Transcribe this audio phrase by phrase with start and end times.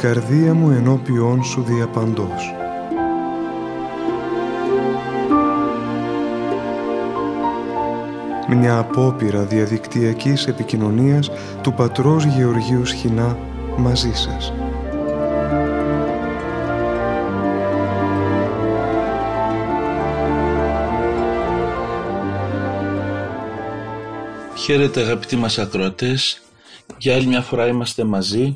[0.00, 2.54] η καρδία μου ενώπιόν σου διαπαντός.
[8.48, 11.30] Μια απόπειρα διαδικτυακής επικοινωνίας
[11.62, 13.38] του πατρός Γεωργίου Σχοινά
[13.76, 14.52] μαζί σας.
[24.54, 26.42] Χαίρετε αγαπητοί μας ακροατές,
[26.98, 28.54] για άλλη μια φορά είμαστε μαζί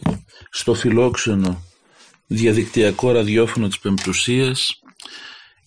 [0.57, 1.63] στο φιλόξενο
[2.27, 4.81] διαδικτυακό ραδιόφωνο της Πεμπτουσίας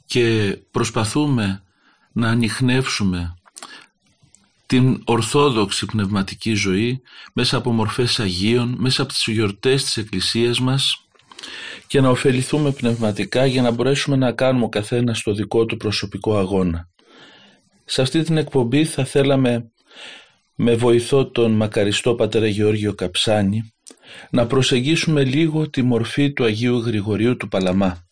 [0.05, 1.63] και προσπαθούμε
[2.11, 3.35] να ανοιχνεύσουμε
[4.65, 7.01] την ορθόδοξη πνευματική ζωή
[7.33, 11.07] μέσα από μορφές Αγίων, μέσα από τις γιορτές της Εκκλησίας μας
[11.87, 16.37] και να ωφεληθούμε πνευματικά για να μπορέσουμε να κάνουμε ο καθένας το δικό του προσωπικό
[16.37, 16.89] αγώνα.
[17.85, 19.71] Σε αυτή την εκπομπή θα θέλαμε
[20.59, 23.73] με βοηθό τον μακαριστό πατέρα Γεώργιο Καψάνη
[24.29, 28.07] να προσεγγίσουμε λίγο τη μορφή του Αγίου Γρηγορίου του Παλαμά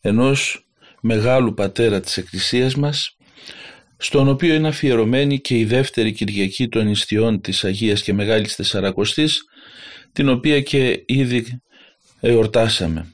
[0.00, 0.66] ενός
[1.00, 3.16] μεγάλου πατέρα της Εκκλησίας μας
[3.96, 9.42] στον οποίο είναι αφιερωμένη και η δεύτερη Κυριακή των Ιστιών της Αγίας και Μεγάλης Τεσσαρακοστής
[10.12, 11.62] την οποία και ήδη
[12.20, 13.10] εορτάσαμε.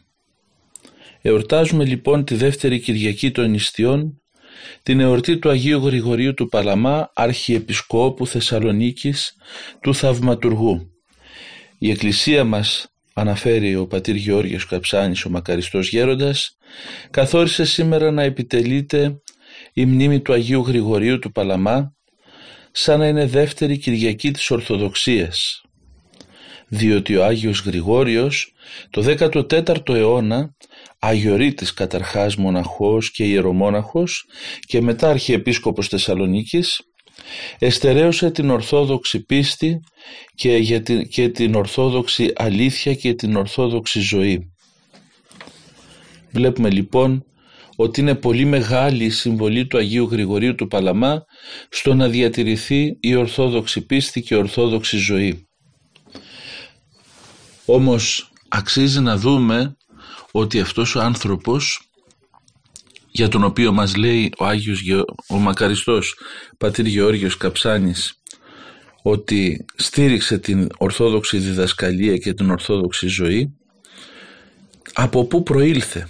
[1.22, 4.21] Εορτάζουμε λοιπόν τη δεύτερη Κυριακή των Ιστιών
[4.82, 9.36] την εορτή του Αγίου Γρηγορίου του Παλαμά, Αρχιεπισκόπου Θεσσαλονίκης
[9.80, 10.90] του Θαυματουργού.
[11.78, 16.56] Η Εκκλησία μας, αναφέρει ο πατήρ Γεώργιος Καψάνης, ο μακαριστός γέροντας,
[17.10, 19.20] καθόρισε σήμερα να επιτελείται
[19.72, 21.94] η μνήμη του Αγίου Γρηγορίου του Παλαμά,
[22.72, 25.62] σαν να είναι δεύτερη Κυριακή της Ορθοδοξίας,
[26.68, 28.54] διότι ο Άγιος Γρηγόριος
[28.90, 30.54] το 14ο αιώνα
[31.04, 34.24] Αγιορείτης καταρχάς μοναχός και ιερομόναχος
[34.60, 36.80] και μετά αρχιεπίσκοπος Θεσσαλονίκης
[37.58, 39.78] εστερέωσε την ορθόδοξη πίστη
[40.34, 44.52] και, για την, και την ορθόδοξη αλήθεια και την ορθόδοξη ζωή.
[46.30, 47.24] Βλέπουμε λοιπόν
[47.76, 51.24] ότι είναι πολύ μεγάλη η συμβολή του Αγίου Γρηγορίου του Παλαμά
[51.68, 55.48] στο να διατηρηθεί η ορθόδοξη πίστη και η ορθόδοξη ζωή.
[57.66, 59.76] Όμως αξίζει να δούμε
[60.32, 61.90] ότι αυτός ο άνθρωπος
[63.10, 64.80] για τον οποίο μας λέει ο Άγιος
[65.28, 66.18] ο Μακαριστός
[66.58, 68.22] Πατήρ Γεώργιος Καψάνης
[69.02, 73.56] ότι στήριξε την ορθόδοξη διδασκαλία και την ορθόδοξη ζωή
[74.92, 76.08] από πού προήλθε;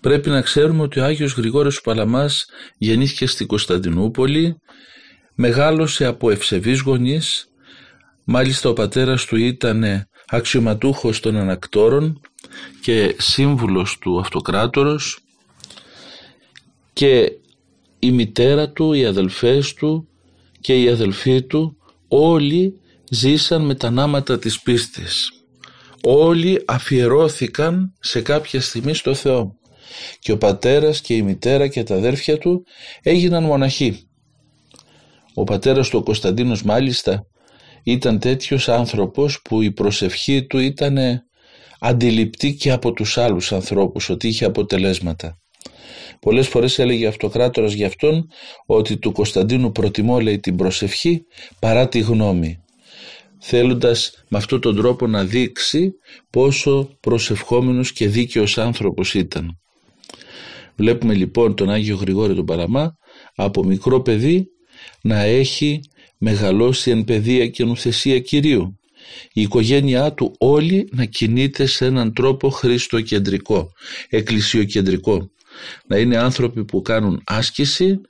[0.00, 2.46] Πρέπει να ξέρουμε ότι ο Άγιος Γρηγόριος Παλαμάς
[2.78, 4.56] γεννήθηκε στην Κωνσταντινούπολη
[5.34, 7.46] μεγάλωσε από ευσεβείς γονείς
[8.24, 9.84] μάλιστα ο πατέρας του ήταν
[10.26, 12.20] αξιωματούχος των ανακτόρων
[12.80, 15.18] και σύμβουλος του αυτοκράτορος
[16.92, 17.32] και
[17.98, 20.08] η μητέρα του, οι αδελφές του
[20.60, 21.76] και οι αδελφοί του
[22.08, 25.30] όλοι ζήσαν με τα νάματα της πίστης.
[26.02, 29.54] Όλοι αφιερώθηκαν σε κάποια στιγμή στο Θεό
[30.18, 32.64] και ο πατέρας και η μητέρα και τα αδέρφια του
[33.02, 34.08] έγιναν μοναχοί.
[35.34, 37.26] Ο πατέρας του ο Κωνσταντίνος μάλιστα
[37.82, 40.96] ήταν τέτοιος άνθρωπος που η προσευχή του ήταν
[41.80, 45.38] αντιληπτή και από τους άλλους ανθρώπους ότι είχε αποτελέσματα.
[46.20, 48.26] Πολλές φορές έλεγε αυτοκράτορας για αυτόν
[48.66, 51.22] ότι του Κωνσταντίνου προτιμώ λέει την προσευχή
[51.58, 52.60] παρά τη γνώμη
[53.40, 55.92] θέλοντας με αυτόν τον τρόπο να δείξει
[56.30, 59.58] πόσο προσευχόμενος και δίκαιος άνθρωπος ήταν.
[60.76, 62.96] Βλέπουμε λοιπόν τον Άγιο Γρηγόρη του Παραμά
[63.34, 64.46] από μικρό παιδί
[65.02, 65.80] να έχει
[66.18, 68.79] μεγαλώσει εν παιδεία και νουθεσία Κυρίου.
[69.32, 73.70] Η οικογένειά του όλη να κινείται σε έναν τρόπο χριστοκεντρικό,
[74.08, 75.30] εκκλησιοκεντρικό.
[75.86, 78.00] Να είναι άνθρωποι που κάνουν άσκηση,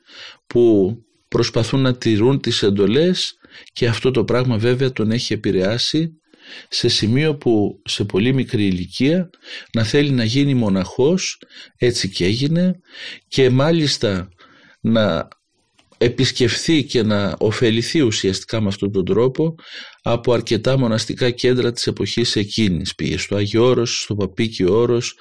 [0.47, 0.95] που
[1.29, 3.35] προσπαθούν να τηρούν τις εντολές
[3.73, 6.21] και αυτό το πράγμα βέβαια τον έχει επηρεάσει
[6.69, 9.31] σε σημείο που σε πολύ μικρή ηλικία
[9.75, 11.43] να θέλει να γίνει μοναχός,
[11.77, 12.81] έτσι και έγινε
[13.29, 14.29] και μάλιστα
[14.81, 15.29] να
[16.03, 19.55] επισκεφθεί και να ωφεληθεί ουσιαστικά με αυτόν τον τρόπο
[20.03, 22.95] από αρκετά μοναστικά κέντρα της εποχής εκείνης.
[22.95, 25.19] Πήγε στο Άγιο Όρος, στο Παπίκι Όρος,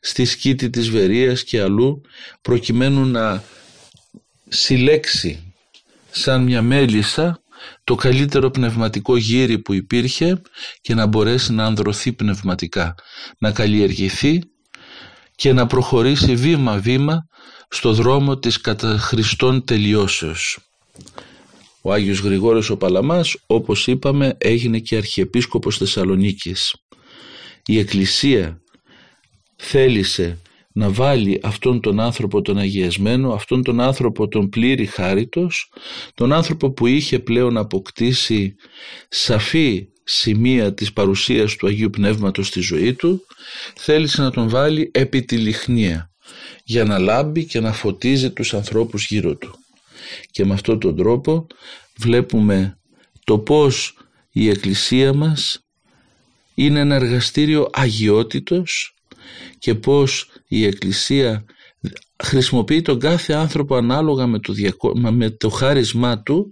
[0.00, 2.00] στη Σκήτη της Βερίας και αλλού
[2.42, 3.42] προκειμένου να
[4.48, 5.54] συλλέξει
[6.10, 7.42] σαν μια μέλισσα
[7.84, 10.42] το καλύτερο πνευματικό γύρι που υπήρχε
[10.80, 12.94] και να μπορέσει να ανδρωθεί πνευματικά,
[13.38, 14.40] να καλλιεργηθεί
[15.34, 17.26] και να προχωρήσει βήμα-βήμα
[17.68, 20.58] στο δρόμο της κατά Χριστόν τελειώσεως.
[21.82, 26.74] Ο Άγιος Γρηγόριος ο Παλαμάς, όπως είπαμε, έγινε και Αρχιεπίσκοπος Θεσσαλονίκης.
[27.66, 28.60] Η Εκκλησία
[29.56, 30.40] θέλησε
[30.74, 35.72] να βάλει αυτόν τον άνθρωπο τον αγιασμένο, αυτόν τον άνθρωπο τον πλήρη χάριτος,
[36.14, 38.54] τον άνθρωπο που είχε πλέον αποκτήσει
[39.08, 43.26] σαφή σημεία της παρουσίας του Αγίου Πνεύματος στη ζωή του
[43.76, 46.10] θέλησε να τον βάλει επί τη λιχνία
[46.64, 49.54] για να λάμπει και να φωτίζει τους ανθρώπους γύρω του.
[50.30, 51.46] Και με αυτόν τον τρόπο
[51.96, 52.78] βλέπουμε
[53.24, 53.96] το πώς
[54.32, 55.66] η Εκκλησία μας
[56.54, 58.94] είναι ένα εργαστήριο αγιότητος
[59.58, 61.44] και πώς η Εκκλησία
[62.22, 64.54] χρησιμοποιεί τον κάθε άνθρωπο ανάλογα με το,
[64.92, 66.50] με το χάρισμά του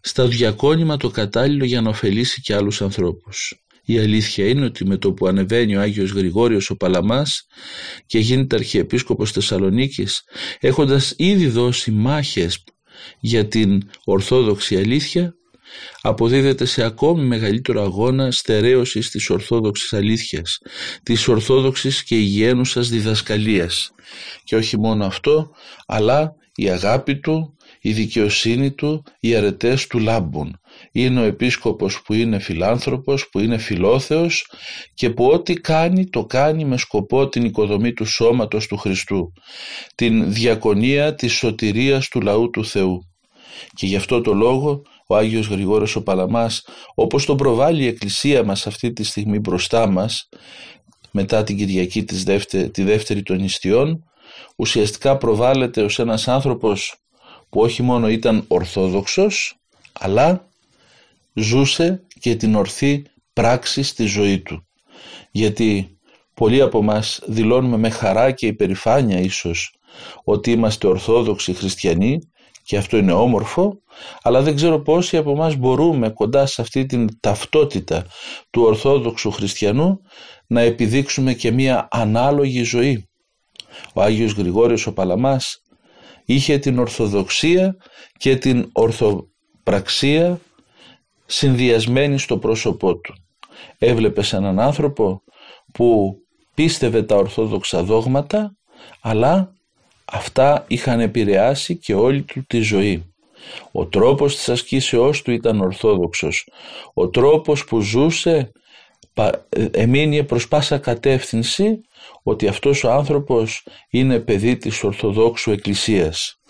[0.00, 3.62] στα διακόνημα το κατάλληλο για να ωφελήσει και άλλους ανθρώπους.
[3.84, 7.46] Η αλήθεια είναι ότι με το που ανεβαίνει ο Άγιος Γρηγόριος ο Παλαμάς
[8.06, 10.22] και γίνεται Αρχιεπίσκοπος Θεσσαλονίκης
[10.60, 12.64] έχοντας ήδη δώσει μάχες
[13.20, 15.38] για την Ορθόδοξη αλήθεια
[16.00, 20.58] αποδίδεται σε ακόμη μεγαλύτερο αγώνα στερέωσης της Ορθόδοξης αλήθειας,
[21.02, 23.90] της Ορθόδοξης και υγιένουσας διδασκαλίας.
[24.44, 25.50] Και όχι μόνο αυτό,
[25.86, 27.56] αλλά η αγάπη του,
[27.88, 30.60] η δικαιοσύνη του, οι αρετές του λάμπουν.
[30.92, 34.50] Είναι ο επίσκοπος που είναι φιλάνθρωπος, που είναι φιλόθεος
[34.94, 39.32] και που ό,τι κάνει το κάνει με σκοπό την οικοδομή του σώματος του Χριστού,
[39.94, 42.98] την διακονία της σωτηρίας του λαού του Θεού.
[43.74, 46.64] Και γι' αυτό το λόγο ο Άγιος Γρηγόρος ο Παλαμάς
[46.94, 50.28] όπως τον προβάλλει η Εκκλησία μας αυτή τη στιγμή μπροστά μας
[51.10, 52.24] μετά την Κυριακή της
[52.72, 54.02] τη δεύτερη των νηστιών
[54.56, 57.07] ουσιαστικά προβάλλεται ως ένας άνθρωπος
[57.48, 59.56] που όχι μόνο ήταν ορθόδοξος
[59.92, 60.48] αλλά
[61.34, 63.02] ζούσε και την ορθή
[63.32, 64.66] πράξη στη ζωή του.
[65.30, 65.98] Γιατί
[66.34, 69.74] πολλοί από μας δηλώνουμε με χαρά και υπερηφάνεια ίσως
[70.24, 72.18] ότι είμαστε ορθόδοξοι χριστιανοί
[72.68, 73.82] και αυτό είναι όμορφο,
[74.22, 78.06] αλλά δεν ξέρω πόσοι από εμά μπορούμε κοντά σε αυτή την ταυτότητα
[78.50, 80.00] του Ορθόδοξου Χριστιανού
[80.46, 83.08] να επιδείξουμε και μία ανάλογη ζωή.
[83.92, 85.62] Ο Άγιος Γρηγόριος ο Παλαμάς
[86.28, 87.76] είχε την Ορθοδοξία
[88.16, 90.40] και την Ορθοπραξία
[91.26, 93.14] συνδυασμένη στο πρόσωπό του.
[93.78, 95.22] Έβλεπες έναν άνθρωπο
[95.72, 96.16] που
[96.54, 98.56] πίστευε τα Ορθόδοξα δόγματα
[99.00, 99.52] αλλά
[100.12, 103.14] Αυτά είχαν επηρεάσει και όλη του τη ζωή.
[103.72, 106.48] Ο τρόπος της ασκήσεώς του ήταν ορθόδοξος.
[106.94, 108.52] Ο τρόπος που ζούσε
[109.70, 111.80] εμείνει προς πάσα κατεύθυνση
[112.22, 116.40] ότι αυτός ο άνθρωπος είναι παιδί της Ορθοδόξου Εκκλησίας.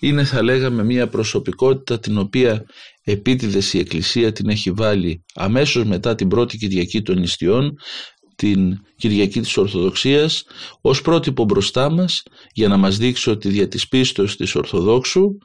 [0.00, 2.64] Είναι θα λέγαμε μια προσωπικότητα την οποία
[3.04, 7.74] επίτηδες η Εκκλησία την έχει βάλει αμέσως μετά την πρώτη Κυριακή των Ιστιών
[8.36, 10.44] την Κυριακή της Ορθοδοξίας
[10.80, 12.22] ως πρότυπο μπροστά μας
[12.52, 15.38] για να μας δείξει ότι δια της πίστος της Ορθοδόξου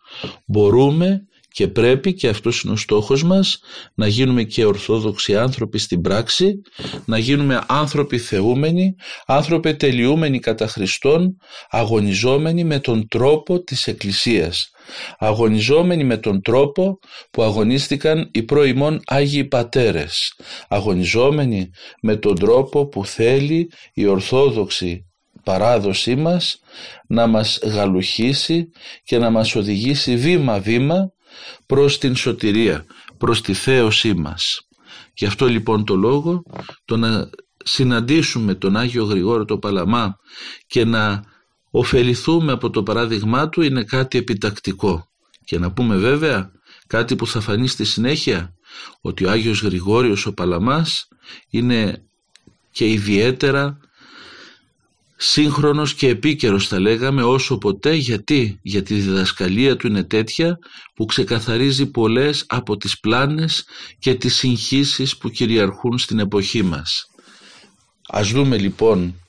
[0.46, 3.60] μπορούμε και πρέπει και αυτός είναι ο στόχος μας
[3.94, 6.62] να γίνουμε και ορθόδοξοι άνθρωποι στην πράξη,
[7.06, 11.38] να γίνουμε άνθρωποι θεούμενοι, άνθρωποι τελειούμενοι κατά Χριστόν,
[11.70, 14.72] αγωνιζόμενοι με τον τρόπο της Εκκλησίας,
[15.18, 17.00] αγωνιζόμενοι με τον τρόπο
[17.32, 20.34] που αγωνίστηκαν οι προημών Άγιοι Πατέρες,
[20.68, 21.70] αγωνιζόμενοι
[22.02, 25.06] με τον τρόπο που θέλει η Ορθόδοξη
[25.44, 26.60] παράδοσή μας
[27.08, 28.70] να μας γαλουχίσει
[29.04, 31.14] και να μας οδηγήσει βήμα-βήμα
[31.66, 32.86] προς την σωτηρία,
[33.18, 34.68] προς τη θέωσή μας.
[35.14, 36.44] Γι' αυτό λοιπόν το λόγο
[36.86, 37.30] το να
[37.64, 40.18] συναντήσουμε τον Άγιο Γρηγόρο το Παλαμά
[40.68, 41.24] και να
[41.72, 45.08] ωφεληθούμε από το παράδειγμά του είναι κάτι επιτακτικό.
[45.46, 46.52] Και να πούμε βέβαια
[46.88, 48.54] κάτι που θα φανεί στη συνέχεια
[49.02, 51.08] ότι ο Άγιος Γρηγόριος ο Παλαμάς
[51.50, 52.06] είναι
[52.72, 53.78] και ιδιαίτερα
[55.28, 60.58] σύγχρονος και επίκαιρος θα λέγαμε όσο ποτέ γιατί; Γιατί η διδασκαλία του είναι τέτοια
[60.96, 63.66] που ξεκαθαρίζει πολλές από τις πλάνες
[64.00, 67.06] και τις συγχύσεις που κυριαρχούν στην εποχή μας.
[68.08, 69.20] Ας δούμε λοιπόν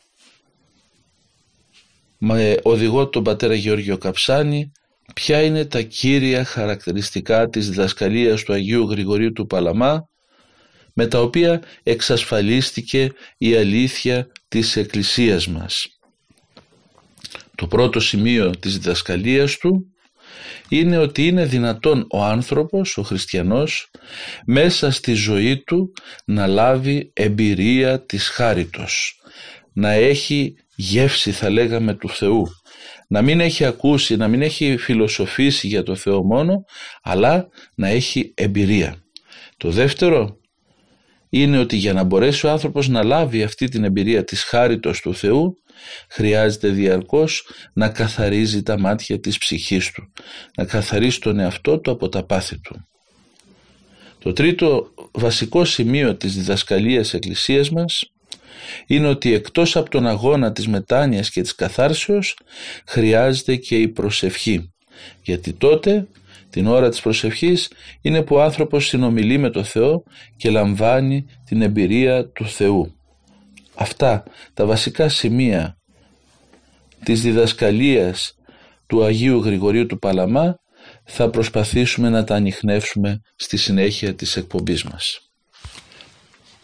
[2.19, 4.73] με οδηγό τον πατέρα Γεώργιο Καψάνη
[5.15, 10.09] ποια είναι τα κύρια χαρακτηριστικά της διδασκαλίας του Αγίου Γρηγορίου του Παλαμά
[10.99, 15.87] με τα οποία εξασφαλίστηκε η αλήθεια της Εκκλησίας μας.
[17.55, 19.87] Το πρώτο σημείο της διδασκαλίας του
[20.69, 23.91] είναι ότι είναι δυνατόν ο άνθρωπος, ο χριστιανός,
[24.47, 25.93] μέσα στη ζωή του
[26.25, 29.21] να λάβει εμπειρία της χάριτος,
[29.73, 32.47] να έχει γεύση θα λέγαμε του Θεού,
[33.09, 36.65] να μην έχει ακούσει, να μην έχει φιλοσοφήσει για το Θεό μόνο,
[37.03, 38.97] αλλά να έχει εμπειρία.
[39.57, 40.39] Το δεύτερο
[41.29, 45.15] είναι ότι για να μπορέσει ο άνθρωπος να λάβει αυτή την εμπειρία της χάριτος του
[45.15, 45.57] Θεού
[46.09, 50.13] χρειάζεται διαρκώς να καθαρίζει τα μάτια της ψυχής του,
[50.57, 52.89] να καθαρίσει τον εαυτό του από τα πάθη του.
[54.19, 58.11] Το τρίτο βασικό σημείο της διδασκαλίας Εκκλησίας μας
[58.87, 62.39] είναι ότι εκτός από τον αγώνα της μετάνοιας και της καθάρσεως
[62.87, 64.73] χρειάζεται και η προσευχή
[65.23, 66.07] γιατί τότε
[66.57, 67.71] την ώρα της προσευχής
[68.01, 70.03] είναι που ο άνθρωπος συνομιλεί με το Θεό
[70.37, 72.95] και λαμβάνει την εμπειρία του Θεού.
[73.75, 74.23] Αυτά
[74.55, 75.79] τα βασικά σημεία
[77.05, 78.39] της διδασκαλίας
[78.87, 80.59] του Αγίου Γρηγορίου του Παλαμά
[81.05, 85.31] θα προσπαθήσουμε να τα ανοιχνεύσουμε στη συνέχεια της εκπομπής μας.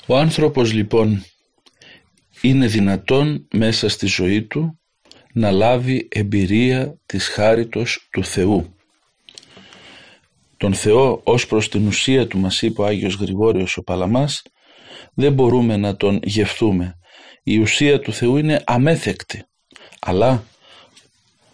[0.06, 1.24] Ο άνθρωπος λοιπόν
[2.40, 4.80] είναι δυνατόν μέσα στη ζωή του
[5.32, 8.74] να λάβει εμπειρία της χάριτος του Θεού.
[10.62, 14.42] Τον Θεό ως προς την ουσία του μας είπε ο Άγιος Γρηγόριος ο Παλαμάς
[15.14, 16.98] δεν μπορούμε να τον γευτούμε.
[17.42, 19.42] Η ουσία του Θεού είναι αμέθεκτη.
[20.00, 20.44] Αλλά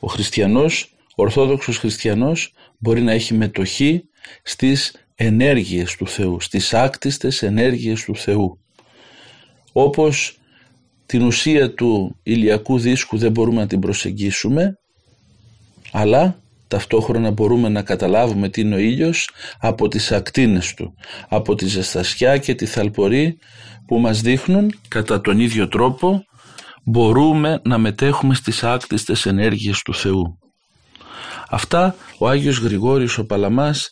[0.00, 4.02] ο χριστιανός, ο ορθόδοξος χριστιανός μπορεί να έχει μετοχή
[4.42, 8.58] στις ενέργειες του Θεού, στις άκτιστες ενέργειες του Θεού.
[9.72, 10.38] Όπως
[11.06, 14.78] την ουσία του ηλιακού δίσκου δεν μπορούμε να την προσεγγίσουμε,
[15.92, 20.94] αλλά ταυτόχρονα μπορούμε να καταλάβουμε τι είναι ο ήλιος από τις ακτίνες του,
[21.28, 23.38] από τη ζεστασιά και τη θαλπορή
[23.86, 26.24] που μας δείχνουν κατά τον ίδιο τρόπο
[26.84, 30.38] μπορούμε να μετέχουμε στις άκτιστες ενέργειες του Θεού.
[31.48, 33.88] Αυτά ο Άγιος Γρηγόριος ο Παλαμάς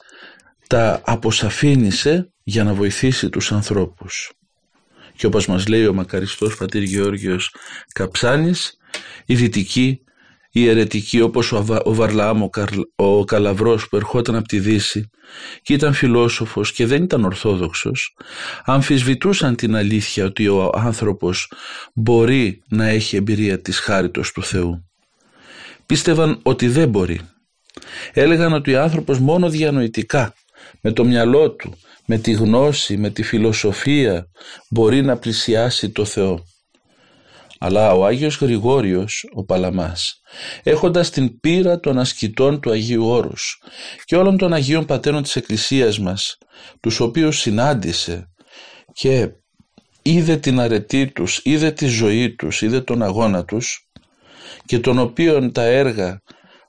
[0.66, 4.32] τα αποσαφήνισε για να βοηθήσει τους ανθρώπους.
[5.16, 7.54] Και όπως μας λέει ο μακαριστός πατήρ Γεώργιος
[7.92, 8.76] Καψάνης,
[9.26, 10.00] οι δυτικοί,
[10.56, 12.50] οι αιρετικοί όπως ο, ο Βαρλάμ, ο,
[12.96, 15.10] ο Καλαβρός που ερχόταν από τη Δύση
[15.62, 18.16] και ήταν φιλόσοφος και δεν ήταν ορθόδοξος,
[18.64, 21.52] αμφισβητούσαν την αλήθεια ότι ο άνθρωπος
[21.94, 24.84] μπορεί να έχει εμπειρία της χάριτος του Θεού.
[25.86, 27.20] Πίστευαν ότι δεν μπορεί.
[28.12, 30.34] Έλεγαν ότι ο άνθρωπος μόνο διανοητικά,
[30.80, 34.28] με το μυαλό του, με τη γνώση, με τη φιλοσοφία
[34.70, 36.44] μπορεί να πλησιάσει το Θεό.
[37.58, 40.20] Αλλά ο Άγιος Γρηγόριος, ο Παλαμάς,
[40.62, 43.62] έχοντας την πείρα των ασκητών του Αγίου Όρους
[44.04, 46.38] και όλων των Αγίων Πατέρων της Εκκλησίας μας,
[46.80, 48.28] τους οποίους συνάντησε
[48.92, 49.28] και
[50.02, 53.88] είδε την αρετή τους, είδε τη ζωή τους, είδε τον αγώνα τους
[54.64, 56.20] και των οποίων τα έργα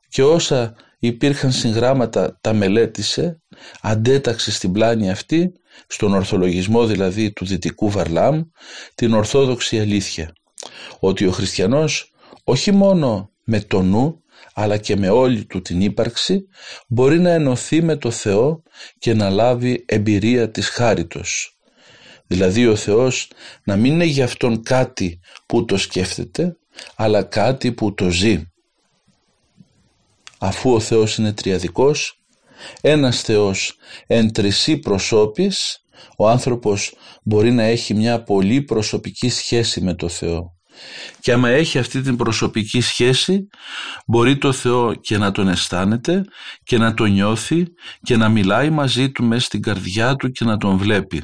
[0.10, 3.42] και όσα υπήρχαν συγγράμματα τα μελέτησε,
[3.82, 5.52] αντέταξε στην πλάνη αυτή,
[5.88, 8.42] στον ορθολογισμό δηλαδή του δυτικού Βαρλάμ,
[8.96, 10.34] την ορθόδοξη αλήθεια,
[11.00, 12.12] ότι ο χριστιανός
[12.44, 14.22] όχι μόνο με το νου,
[14.54, 16.48] αλλά και με όλη του την ύπαρξη,
[16.88, 18.64] μπορεί να ενωθεί με το Θεό
[19.00, 21.58] και να λάβει εμπειρία της χάριτος.
[22.28, 23.30] Δηλαδή ο Θεός
[23.64, 26.58] να μην είναι για Αυτόν κάτι που το σκέφτεται,
[26.96, 28.48] αλλά κάτι που το ζει
[30.38, 32.22] αφού ο Θεός είναι τριαδικός,
[32.82, 33.76] ένας Θεός
[34.08, 35.84] εν τρισή προσώπης,
[36.18, 40.56] ο άνθρωπος μπορεί να έχει μια πολύ προσωπική σχέση με το Θεό.
[41.20, 43.48] Και άμα έχει αυτή την προσωπική σχέση,
[44.08, 46.24] μπορεί το Θεό και να τον αισθάνεται
[46.64, 47.66] και να τον νιώθει
[48.02, 51.24] και να μιλάει μαζί του μέσα στην καρδιά του και να τον βλέπει.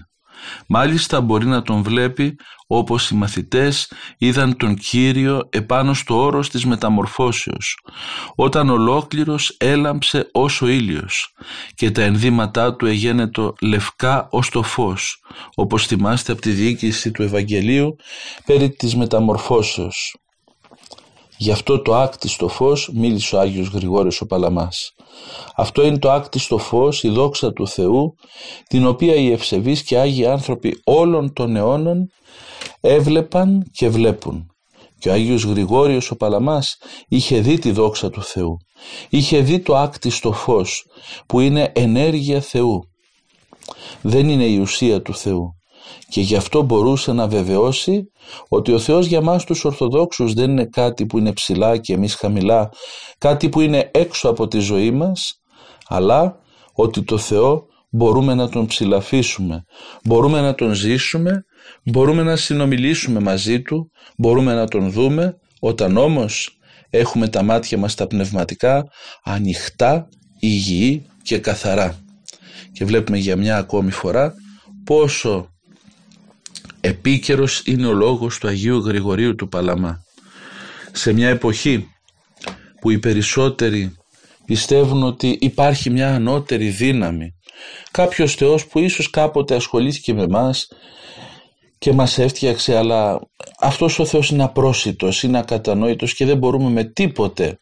[0.67, 2.35] Μάλιστα μπορεί να τον βλέπει
[2.67, 7.77] όπως οι μαθητές είδαν τον Κύριο επάνω στο όρος της μεταμορφώσεως,
[8.35, 11.33] όταν ολόκληρος έλαμψε ως ο ήλιος
[11.75, 15.23] και τα ενδύματά του εγένετο λευκά ως το φως,
[15.55, 17.95] όπως θυμάστε από τη διοίκηση του Ευαγγελίου
[18.45, 20.22] περί της μεταμορφώσεως.
[21.43, 24.91] Γι' αυτό το άκτιστο φως μίλησε ο Άγιος Γρηγόριος ο Παλαμάς.
[25.55, 28.13] Αυτό είναι το άκτιστο φως, η δόξα του Θεού,
[28.67, 32.07] την οποία οι ευσεβείς και Άγιοι άνθρωποι όλων των αιώνων
[32.81, 34.45] έβλεπαν και βλέπουν.
[34.99, 38.57] Και ο Άγιος Γρηγόριος ο Παλαμάς είχε δει τη δόξα του Θεού.
[39.09, 40.85] Είχε δει το άκτιστο φως
[41.25, 42.79] που είναι ενέργεια Θεού.
[44.01, 45.55] Δεν είναι η ουσία του Θεού
[46.09, 48.11] και γι' αυτό μπορούσε να βεβαιώσει
[48.49, 52.15] ότι ο Θεός για μας τους Ορθοδόξους δεν είναι κάτι που είναι ψηλά και εμείς
[52.15, 52.69] χαμηλά,
[53.17, 55.41] κάτι που είναι έξω από τη ζωή μας,
[55.87, 56.39] αλλά
[56.73, 59.63] ότι το Θεό μπορούμε να τον ψηλαφίσουμε,
[60.03, 61.45] μπορούμε να τον ζήσουμε,
[61.83, 66.57] μπορούμε να συνομιλήσουμε μαζί Του, μπορούμε να τον δούμε, όταν όμως
[66.89, 68.83] έχουμε τα μάτια μας τα πνευματικά
[69.23, 70.07] ανοιχτά,
[70.39, 71.97] υγιή και καθαρά.
[72.71, 74.33] Και βλέπουμε για μια ακόμη φορά
[74.83, 75.52] πόσο
[76.85, 80.03] επίκαιρος είναι ο λόγος του Αγίου Γρηγορίου του Παλαμά.
[80.91, 81.87] Σε μια εποχή
[82.81, 83.95] που οι περισσότεροι
[84.45, 87.33] πιστεύουν ότι υπάρχει μια ανώτερη δύναμη,
[87.91, 90.67] κάποιος Θεός που ίσως κάποτε ασχολήθηκε με μας
[91.77, 93.19] και μας έφτιαξε αλλά
[93.59, 97.57] αυτός ο Θεός είναι απρόσιτος, είναι ακατανόητος και δεν μπορούμε με τίποτε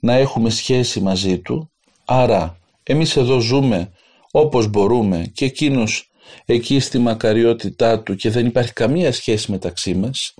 [0.00, 1.70] να έχουμε σχέση μαζί Του
[2.04, 3.92] άρα εμείς εδώ ζούμε
[4.30, 6.09] όπως μπορούμε και εκείνος
[6.44, 10.34] εκεί στη μακαριότητά του και δεν υπάρχει καμία σχέση μεταξύ μας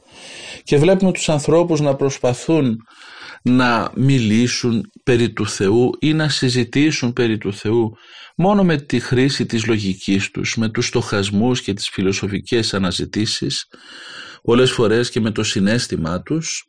[0.62, 2.76] και βλέπουμε τους ανθρώπους να προσπαθούν
[3.42, 7.96] να μιλήσουν περί του Θεού ή να συζητήσουν περί του Θεού
[8.36, 13.66] μόνο με τη χρήση της λογικής τους, με τους στοχασμούς και τις φιλοσοφικές αναζητήσεις,
[14.42, 16.64] πολλές φορές και με το συνέστημά τους.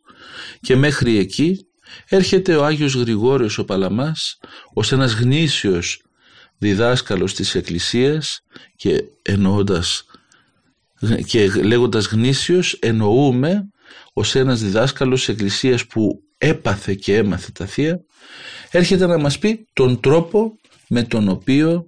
[0.59, 1.65] Και μέχρι εκεί
[2.09, 4.37] έρχεται ο Άγιος Γρηγόριος ο Παλαμάς
[4.73, 6.01] ως ένας γνήσιος
[6.61, 8.41] διδάσκαλος της Εκκλησίας
[8.75, 10.05] και εννοώντας
[11.25, 13.69] και λέγοντας γνήσιος εννοούμε
[14.13, 18.01] ως ένας διδάσκαλος της Εκκλησίας που έπαθε και έμαθε τα Θεία
[18.71, 20.55] έρχεται να μας πει τον τρόπο
[20.87, 21.87] με τον οποίο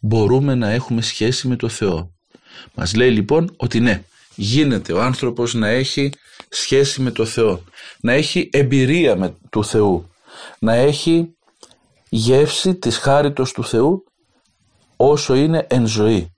[0.00, 2.12] μπορούμε να έχουμε σχέση με το Θεό.
[2.74, 4.02] Μας λέει λοιπόν ότι ναι,
[4.34, 6.10] γίνεται ο άνθρωπος να έχει
[6.48, 7.64] σχέση με το Θεό,
[8.00, 10.10] να έχει εμπειρία με του Θεού,
[10.58, 11.34] να έχει
[12.08, 14.04] γεύση της χάριτος του Θεού
[15.10, 16.34] όσο είναι εν ζωή.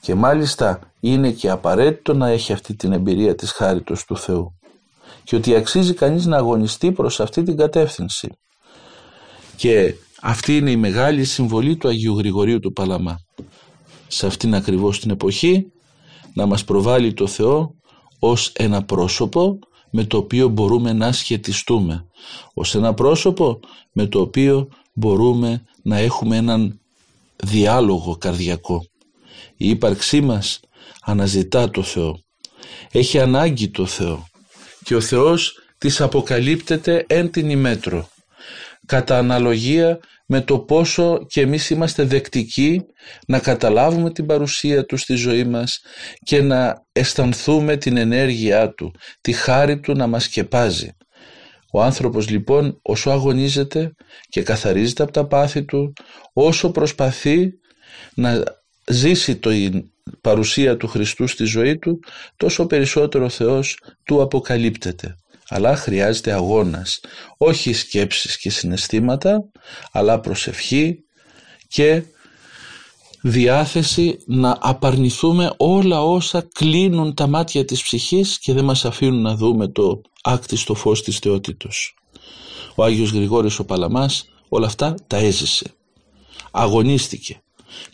[0.00, 4.58] Και μάλιστα είναι και απαραίτητο να έχει αυτή την εμπειρία της χάριτος του Θεού
[5.24, 8.28] και ότι αξίζει κανείς να αγωνιστεί προς αυτή την κατεύθυνση.
[9.56, 13.18] Και αυτή είναι η μεγάλη συμβολή του Αγίου Γρηγορίου του Παλαμά.
[14.06, 15.72] Σε αυτήν ακριβώς την εποχή
[16.34, 17.74] να μας προβάλλει το Θεό
[18.18, 19.58] ως ένα πρόσωπο
[19.90, 22.06] με το οποίο μπορούμε να σχετιστούμε.
[22.54, 23.60] Ως ένα πρόσωπο
[23.92, 26.81] με το οποίο μπορούμε να έχουμε έναν
[27.46, 28.86] διάλογο καρδιακό.
[29.56, 30.60] Η ύπαρξή μας
[31.02, 32.18] αναζητά το Θεό.
[32.92, 34.26] Έχει ανάγκη το Θεό
[34.84, 38.08] και ο Θεός της αποκαλύπτεται εν την ημέτρο
[38.86, 42.82] κατά αναλογία με το πόσο και εμείς είμαστε δεκτικοί
[43.26, 45.80] να καταλάβουμε την παρουσία Του στη ζωή μας
[46.24, 50.90] και να αισθανθούμε την ενέργειά Του, τη χάρη Του να μας σκεπάζει.
[51.74, 53.94] Ο άνθρωπος λοιπόν όσο αγωνίζεται
[54.28, 55.92] και καθαρίζεται από τα πάθη του,
[56.32, 57.52] όσο προσπαθεί
[58.14, 58.42] να
[58.90, 59.84] ζήσει την
[60.20, 61.98] παρουσία του Χριστού στη ζωή του,
[62.36, 65.16] τόσο περισσότερο ο Θεός του αποκαλύπτεται.
[65.48, 67.00] Αλλά χρειάζεται αγώνας,
[67.36, 69.44] όχι σκέψεις και συναισθήματα,
[69.92, 71.04] αλλά προσευχή
[71.68, 72.02] και
[73.22, 79.34] διάθεση να απαρνηθούμε όλα όσα κλείνουν τα μάτια της ψυχής και δεν μας αφήνουν να
[79.36, 81.94] δούμε το άκτιστο φως της θεότητος.
[82.74, 85.74] Ο Άγιος Γρηγόρης ο Παλαμάς όλα αυτά τα έζησε.
[86.50, 87.42] Αγωνίστηκε,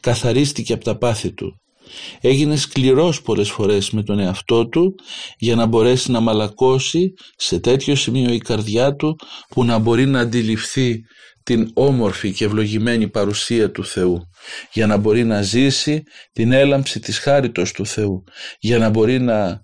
[0.00, 1.60] καθαρίστηκε από τα πάθη του,
[2.20, 4.94] Έγινε σκληρός πολλές φορές με τον εαυτό του
[5.38, 10.20] για να μπορέσει να μαλακώσει σε τέτοιο σημείο η καρδιά του που να μπορεί να
[10.20, 11.00] αντιληφθεί
[11.42, 14.28] την όμορφη και ευλογημένη παρουσία του Θεού
[14.72, 18.24] για να μπορεί να ζήσει την έλαμψη της χάριτος του Θεού
[18.58, 19.62] για να μπορεί να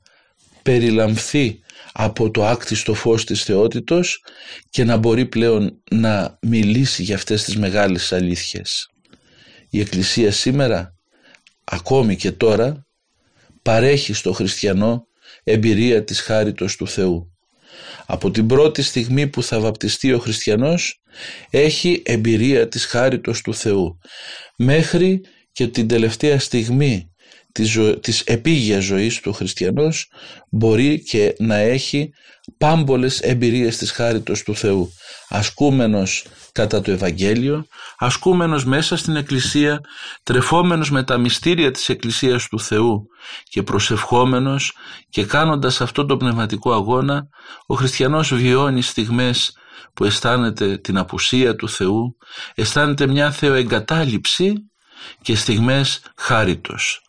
[0.62, 1.59] περιλαμφθεί
[1.96, 4.24] από το άκτιστο φως της θεότητος
[4.70, 8.88] και να μπορεί πλέον να μιλήσει για αυτές τις μεγάλες αλήθειες.
[9.70, 10.94] Η Εκκλησία σήμερα
[11.64, 12.87] ακόμη και τώρα
[13.62, 15.07] παρέχει στο χριστιανό
[15.44, 17.33] εμπειρία της χάριτος του Θεού.
[18.07, 21.00] Από την πρώτη στιγμή που θα βαπτιστεί ο χριστιανός
[21.50, 23.98] έχει εμπειρία της χάριτος του Θεού
[24.57, 25.20] μέχρι
[25.52, 27.13] και την τελευταία στιγμή
[27.55, 27.99] της, ζω...
[27.99, 30.11] της επίγειας ζωής του χριστιανός
[30.51, 32.11] μπορεί και να έχει
[32.59, 34.93] πάμπολες εμπειρίες της χάριτος του Θεού.
[35.29, 37.67] Ασκούμενος κατά το Ευαγγέλιο,
[37.99, 39.81] ασκούμενος μέσα στην Εκκλησία,
[40.23, 43.07] τρεφόμενος με τα μυστήρια της Εκκλησίας του Θεού
[43.43, 44.73] και προσευχόμενος
[45.09, 47.29] και κάνοντας αυτό το πνευματικό αγώνα,
[47.67, 49.57] ο χριστιανός βιώνει στιγμές
[49.95, 52.17] που αισθάνεται την απουσία του Θεού,
[52.55, 54.53] αισθάνεται μια θεοεγκατάλειψη
[55.22, 57.02] και στιγμές χάριτος.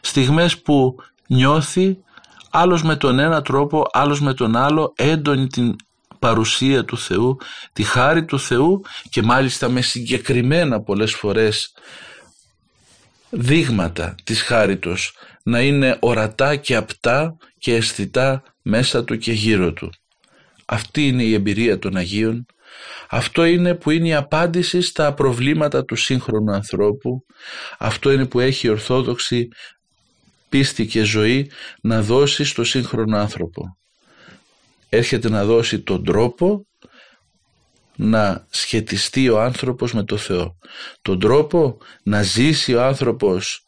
[0.00, 1.98] Στιγμές που νιώθει
[2.50, 5.76] άλλος με τον ένα τρόπο, άλλος με τον άλλο έντονη την
[6.18, 7.36] παρουσία του Θεού,
[7.72, 11.72] τη χάρη του Θεού και μάλιστα με συγκεκριμένα πολλές φορές
[13.30, 19.90] δείγματα της χάριτος να είναι ορατά και απτά και αισθητά μέσα του και γύρω του.
[20.66, 22.46] Αυτή είναι η εμπειρία των Αγίων.
[23.08, 27.24] Αυτό είναι που είναι η απάντηση στα προβλήματα του σύγχρονου ανθρώπου.
[27.78, 29.48] Αυτό είναι που έχει η Ορθόδοξη
[30.48, 31.50] πίστη και ζωή
[31.82, 33.78] να δώσει στο σύγχρονο άνθρωπο
[34.90, 36.66] έρχεται να δώσει τον τρόπο
[37.96, 40.56] να σχετιστεί ο άνθρωπος με το Θεό.
[41.02, 43.64] Τον τρόπο να ζήσει ο άνθρωπος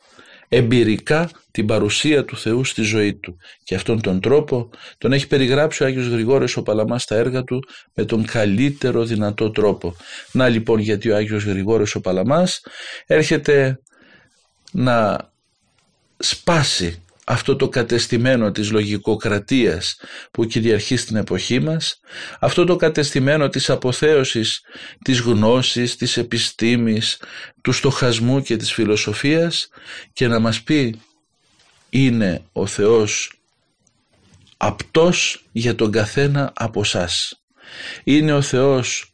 [0.48, 3.36] εμπειρικά την παρουσία του Θεού στη ζωή του.
[3.64, 7.64] Και αυτόν τον τρόπο τον έχει περιγράψει ο Άγιος Γρηγόρης ο Παλαμάς στα έργα του
[7.94, 9.96] με τον καλύτερο δυνατό τρόπο.
[10.32, 12.60] Να λοιπόν γιατί ο Άγιος Γρηγόρης ο Παλαμάς
[13.06, 13.80] έρχεται
[14.72, 15.30] να
[16.18, 22.00] σπάσει αυτό το κατεστημένο της λογικοκρατίας που κυριαρχεί στην εποχή μας,
[22.40, 24.60] αυτό το κατεστημένο της αποθέωσης
[25.04, 27.22] της γνώσης, της επιστήμης,
[27.60, 29.68] του στοχασμού και της φιλοσοφίας
[30.12, 31.00] και να μας πει
[31.94, 33.32] είναι ο Θεός
[34.56, 37.42] απτός για τον καθένα από σας.
[38.04, 39.11] Είναι ο Θεός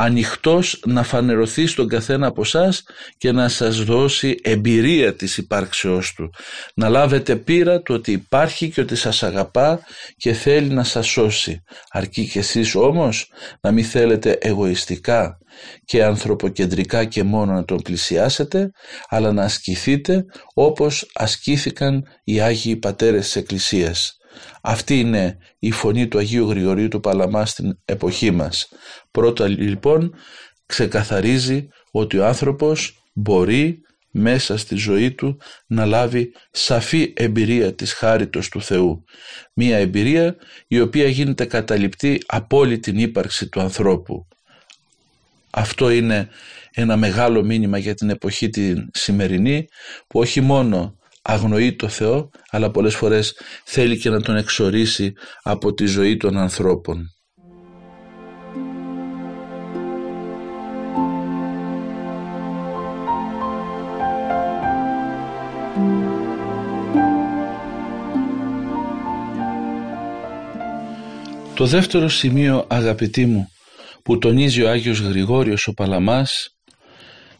[0.00, 2.82] ανοιχτός να φανερωθεί στον καθένα από εσάς
[3.18, 6.30] και να σας δώσει εμπειρία της υπάρξεώς του.
[6.74, 9.80] Να λάβετε πείρα του ότι υπάρχει και ότι σας αγαπά
[10.16, 11.62] και θέλει να σας σώσει.
[11.90, 13.30] Αρκεί και εσείς όμως
[13.60, 15.38] να μην θέλετε εγωιστικά
[15.84, 18.70] και ανθρωποκεντρικά και μόνο να τον πλησιάσετε,
[19.08, 24.17] αλλά να ασκηθείτε όπως ασκήθηκαν οι Άγιοι Πατέρες της Εκκλησίας.
[24.60, 28.68] Αυτή είναι η φωνή του Αγίου Γρηγορίου του Παλαμά στην εποχή μας.
[29.10, 30.14] Πρώτα λοιπόν
[30.66, 38.48] ξεκαθαρίζει ότι ο άνθρωπος μπορεί μέσα στη ζωή του να λάβει σαφή εμπειρία της χάριτος
[38.48, 39.04] του Θεού.
[39.54, 40.36] Μία εμπειρία
[40.68, 44.26] η οποία γίνεται καταληπτή από όλη την ύπαρξη του ανθρώπου.
[45.50, 46.28] Αυτό είναι
[46.72, 49.66] ένα μεγάλο μήνυμα για την εποχή την σημερινή
[50.06, 55.74] που όχι μόνο αγνοεί το Θεό αλλά πολλές φορές θέλει και να τον εξορίσει από
[55.74, 57.12] τη ζωή των ανθρώπων.
[71.58, 73.48] Το δεύτερο σημείο αγαπητοί μου
[74.02, 76.57] που τονίζει ο Άγιος Γρηγόριος ο Παλαμάς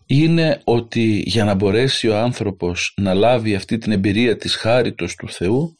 [0.09, 5.29] είναι ότι για να μπορέσει ο άνθρωπος να λάβει αυτή την εμπειρία της χάριτος του
[5.29, 5.77] Θεού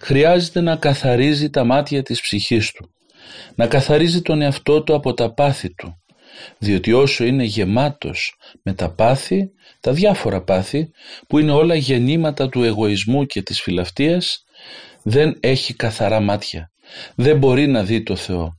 [0.00, 2.88] χρειάζεται να καθαρίζει τα μάτια της ψυχής του
[3.54, 5.94] να καθαρίζει τον εαυτό του από τα πάθη του
[6.58, 9.50] διότι όσο είναι γεμάτος με τα πάθη,
[9.80, 10.90] τα διάφορα πάθη
[11.28, 14.44] που είναι όλα γεννήματα του εγωισμού και της φιλαυτίας
[15.02, 16.68] δεν έχει καθαρά μάτια
[17.14, 18.52] δεν μπορεί να δει το Θεό.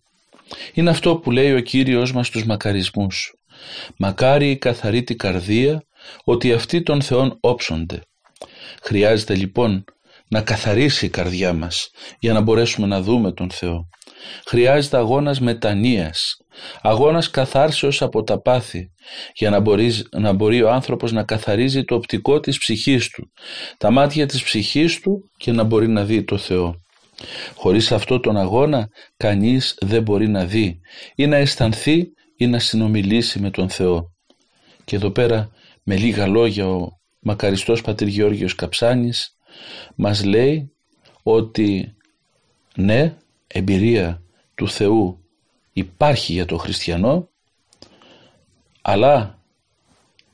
[0.73, 3.33] Είναι αυτό που λέει ο Κύριος μας στους μακαρισμούς
[3.97, 5.83] Μακάρι η καθαρή την καρδία
[6.23, 8.01] ότι αυτοί των Θεών όψονται.
[8.81, 9.83] Χρειάζεται λοιπόν
[10.27, 13.87] να καθαρίσει η καρδιά μας για να μπορέσουμε να δούμε τον Θεό.
[14.45, 16.37] Χρειάζεται αγώνας μετανοίας,
[16.81, 18.91] αγώνας καθάρσεως από τα πάθη
[19.33, 23.31] για να μπορείς, να μπορεί ο άνθρωπος να καθαρίζει το οπτικό της ψυχής του,
[23.77, 26.75] τα μάτια της ψυχής του και να μπορεί να δει το Θεό.
[27.55, 30.79] Χωρίς αυτό τον αγώνα κανείς δεν μπορεί να δει
[31.15, 32.03] ή να αισθανθεί
[32.35, 34.13] ή να συνομιλήσει με τον Θεό.
[34.85, 35.49] Και εδώ πέρα
[35.83, 39.37] με λίγα λόγια ο μακαριστός πατήρ Γεώργιος Καψάνης
[39.95, 40.71] μας λέει
[41.23, 41.95] ότι
[42.75, 43.15] ναι,
[43.47, 44.21] εμπειρία
[44.55, 45.19] του Θεού
[45.73, 47.29] υπάρχει για το χριστιανό
[48.81, 49.39] αλλά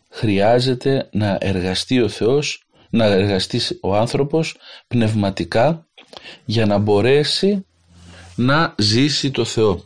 [0.09, 5.87] χρειάζεται να εργαστεί ο Θεός, να εργαστεί ο άνθρωπος πνευματικά
[6.45, 7.65] για να μπορέσει
[8.35, 9.85] να ζήσει το Θεό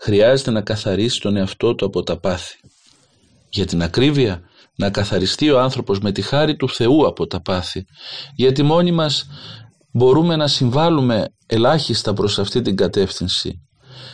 [0.00, 2.56] χρειάζεται να καθαρίσει τον εαυτό του από τα πάθη.
[3.48, 4.40] Για την ακρίβεια,
[4.76, 7.84] να καθαριστεί ο άνθρωπος με τη χάρη του Θεού από τα πάθη.
[8.34, 9.26] Γιατί μόνοι μας
[9.92, 13.60] μπορούμε να συμβάλλουμε ελάχιστα προς αυτή την κατεύθυνση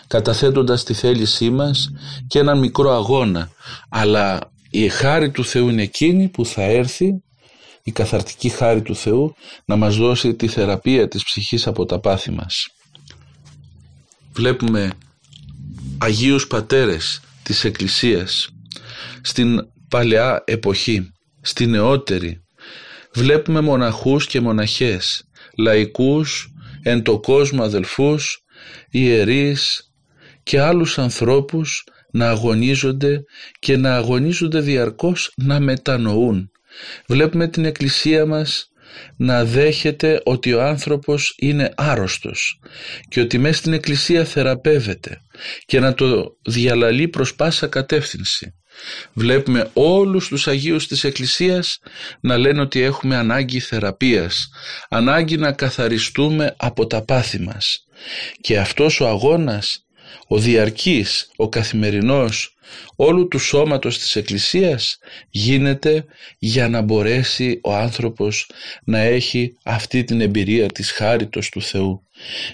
[0.07, 1.91] καταθέτοντας τη θέλησή μας
[2.27, 3.51] και έναν μικρό αγώνα
[3.89, 4.39] αλλά
[4.71, 7.23] η χάρη του Θεού είναι εκείνη που θα έρθει
[7.83, 12.31] η καθαρτική χάρη του Θεού να μας δώσει τη θεραπεία της ψυχής από τα πάθη
[12.31, 12.69] μας.
[14.33, 14.91] Βλέπουμε
[16.03, 18.49] Αγίους Πατέρες της Εκκλησίας
[19.21, 21.11] στην παλαιά εποχή,
[21.41, 22.45] στη νεότερη
[23.15, 25.25] βλέπουμε μοναχούς και μοναχές,
[25.59, 26.49] λαϊκούς,
[26.83, 28.45] εν το κόσμο αδελφούς,
[28.91, 29.93] ιερείς
[30.43, 33.25] και άλλους ανθρώπους να αγωνίζονται
[33.59, 36.51] και να αγωνίζονται διαρκώς να μετανοούν.
[37.07, 38.72] Βλέπουμε την Εκκλησία μας
[39.17, 42.61] να δέχεται ότι ο άνθρωπος είναι άρρωστος
[43.09, 45.21] και ότι μέσα στην Εκκλησία θεραπεύεται
[45.65, 48.55] και να το διαλαλεί προς πάσα κατεύθυνση.
[49.13, 51.79] Βλέπουμε όλους τους Αγίους της Εκκλησίας
[52.21, 54.49] να λένε ότι έχουμε ανάγκη θεραπείας,
[54.89, 57.85] ανάγκη να καθαριστούμε από τα πάθη μας.
[58.41, 59.87] Και αυτός ο αγώνας,
[60.27, 62.52] ο διαρκής, ο καθημερινός,
[62.97, 64.99] όλου του σώματος της Εκκλησίας
[65.31, 66.05] γίνεται
[66.39, 68.51] για να μπορέσει ο άνθρωπος
[68.85, 72.07] να έχει αυτή την εμπειρία της χάριτος του Θεού.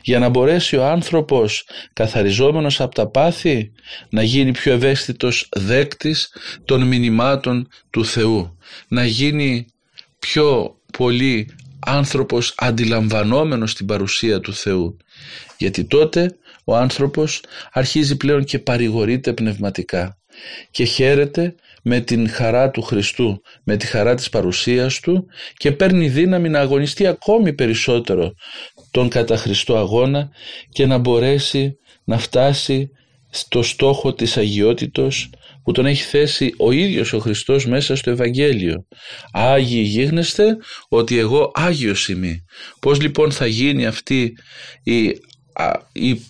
[0.03, 3.73] Για να μπορέσει ο άνθρωπος καθαριζόμενος από τα πάθη
[4.09, 6.33] να γίνει πιο ευαίσθητος δέκτης
[6.65, 8.59] των μηνυμάτων του Θεού.
[8.89, 9.67] Να γίνει
[10.19, 14.97] πιο πολύ άνθρωπος αντιλαμβανόμενος την παρουσία του Θεού.
[15.59, 16.37] Γιατί τότε
[16.69, 20.19] ο άνθρωπος αρχίζει πλέον και παρηγορείται πνευματικά
[20.71, 25.27] και χαίρεται με την χαρά του Χριστού, με τη χαρά της παρουσίας Του
[25.57, 28.33] και παίρνει δύναμη να αγωνιστεί ακόμη περισσότερο
[28.91, 30.29] τον κατά Χριστό αγώνα
[30.69, 32.91] και να μπορέσει να φτάσει
[33.31, 35.31] στο στόχο της αγιότητος
[35.63, 38.87] που τον έχει θέσει ο ίδιος ο Χριστός μέσα στο Ευαγγέλιο.
[39.33, 40.57] Άγιοι γίγνεστε
[40.89, 42.45] ότι εγώ Άγιος είμαι.
[42.81, 44.33] Πώς λοιπόν θα γίνει αυτή
[44.83, 45.05] η,
[45.93, 46.21] η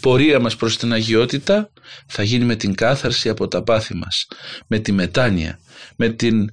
[0.00, 1.70] πορεία μας προς την αγιότητα
[2.06, 4.26] θα γίνει με την κάθαρση από τα πάθη μας,
[4.66, 5.58] με τη μετάνοια,
[5.96, 6.48] με την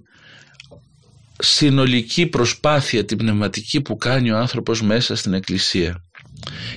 [1.37, 6.03] συνολική προσπάθεια την πνευματική που κάνει ο άνθρωπος μέσα στην Εκκλησία.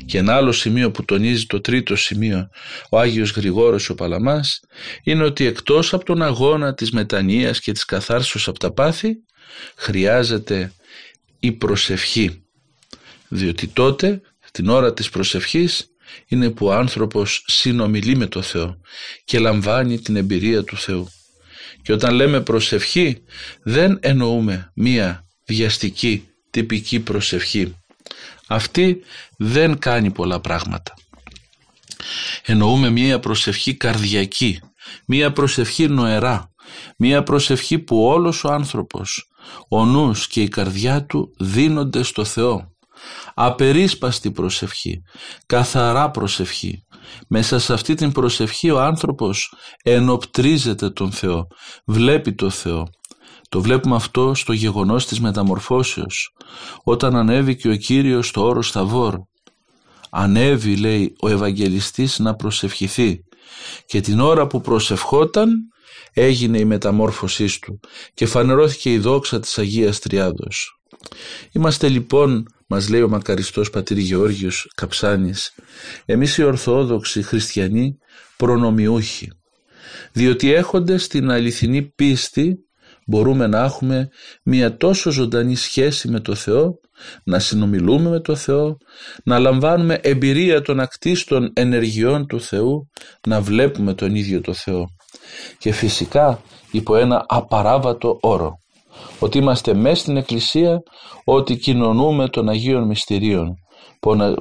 [0.07, 2.49] Και ένα άλλο σημείο που τονίζει το τρίτο σημείο
[2.91, 4.61] ο Άγιος Γρηγόρος ο Παλαμάς
[5.03, 9.15] είναι ότι εκτός από τον αγώνα της μετανοίας και της καθάρσεως από τα πάθη
[9.77, 10.73] χρειάζεται
[11.41, 12.43] η προσευχή
[13.29, 14.21] διότι τότε
[14.53, 15.94] την ώρα της προσευχής
[16.27, 18.81] είναι που ο άνθρωπος συνομιλεί με το Θεό
[19.25, 21.09] και λαμβάνει την εμπειρία του Θεού.
[21.83, 23.23] Και όταν λέμε προσευχή
[23.63, 27.77] δεν εννοούμε μία βιαστική τυπική προσευχή.
[28.47, 29.01] Αυτή
[29.37, 30.95] δεν κάνει πολλά πράγματα.
[32.45, 34.61] Εννοούμε μία προσευχή καρδιακή,
[35.07, 36.53] μία προσευχή νοερά,
[36.97, 39.31] μία προσευχή που όλος ο άνθρωπος,
[39.69, 42.74] ο νους και η καρδιά του δίνονται στο Θεό
[43.35, 45.03] απερίσπαστη προσευχή,
[45.47, 46.85] καθαρά προσευχή.
[47.29, 51.47] Μέσα σε αυτή την προσευχή ο άνθρωπος ενοπτρίζεται τον Θεό,
[51.87, 52.89] βλέπει το Θεό.
[53.49, 56.31] Το βλέπουμε αυτό στο γεγονός της μεταμορφώσεως,
[56.85, 59.15] όταν ανέβηκε ο Κύριος στο όρος Σταβόρ.
[60.11, 63.19] Ανέβη, λέει, ο Ευαγγελιστής να προσευχηθεί
[63.87, 65.51] και την ώρα που προσευχόταν
[66.13, 67.81] έγινε η μεταμόρφωσή του
[68.15, 70.74] και φανερώθηκε η δόξα της Αγίας Τριάδος.
[71.53, 75.55] Είμαστε λοιπόν μας λέει ο μακαριστός πατήρ Γεώργιος Καψάνης,
[76.05, 77.99] εμείς οι Ορθόδοξοι Χριστιανοί
[78.37, 79.31] προνομιούχοι,
[80.13, 82.57] διότι έχοντας την αληθινή πίστη
[83.07, 84.09] μπορούμε να έχουμε
[84.45, 86.75] μια τόσο ζωντανή σχέση με το Θεό,
[87.25, 88.77] να συνομιλούμε με το Θεό,
[89.25, 92.91] να λαμβάνουμε εμπειρία των ακτίστων ενεργειών του Θεού,
[93.27, 94.87] να βλέπουμε τον ίδιο το Θεό.
[95.59, 98.64] Και φυσικά υπό ένα απαράβατο όρο
[99.19, 100.83] ότι είμαστε μέσα στην Εκκλησία,
[101.25, 103.55] ότι κοινωνούμε των Αγίων Μυστηρίων.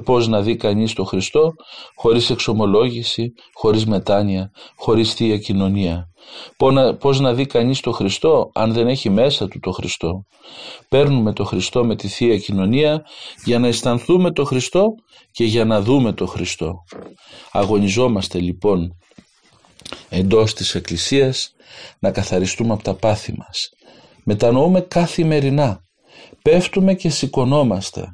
[0.04, 1.52] Πώς να δει κανείς τον Χριστό
[1.94, 6.08] χωρίς εξομολόγηση, χωρίς μετάνοια, χωρίς Θεία Κοινωνία.
[6.98, 10.24] Πώς να δει κανείς τον Χριστό αν δεν έχει μέσα του τον Χριστό.
[10.88, 13.02] Παίρνουμε τον Χριστό με τη Θεία Κοινωνία
[13.44, 14.84] για να αισθανθούμε τον Χριστό
[15.30, 16.74] και για να δούμε τον Χριστό.
[17.52, 18.96] Αγωνιζόμαστε λοιπόν
[20.08, 21.54] εντός της Εκκλησίας
[21.98, 23.68] να καθαριστούμε από τα πάθη μας
[24.24, 25.80] μετανοούμε καθημερινά.
[26.42, 28.06] Πέφτουμε και σηκωνόμαστε.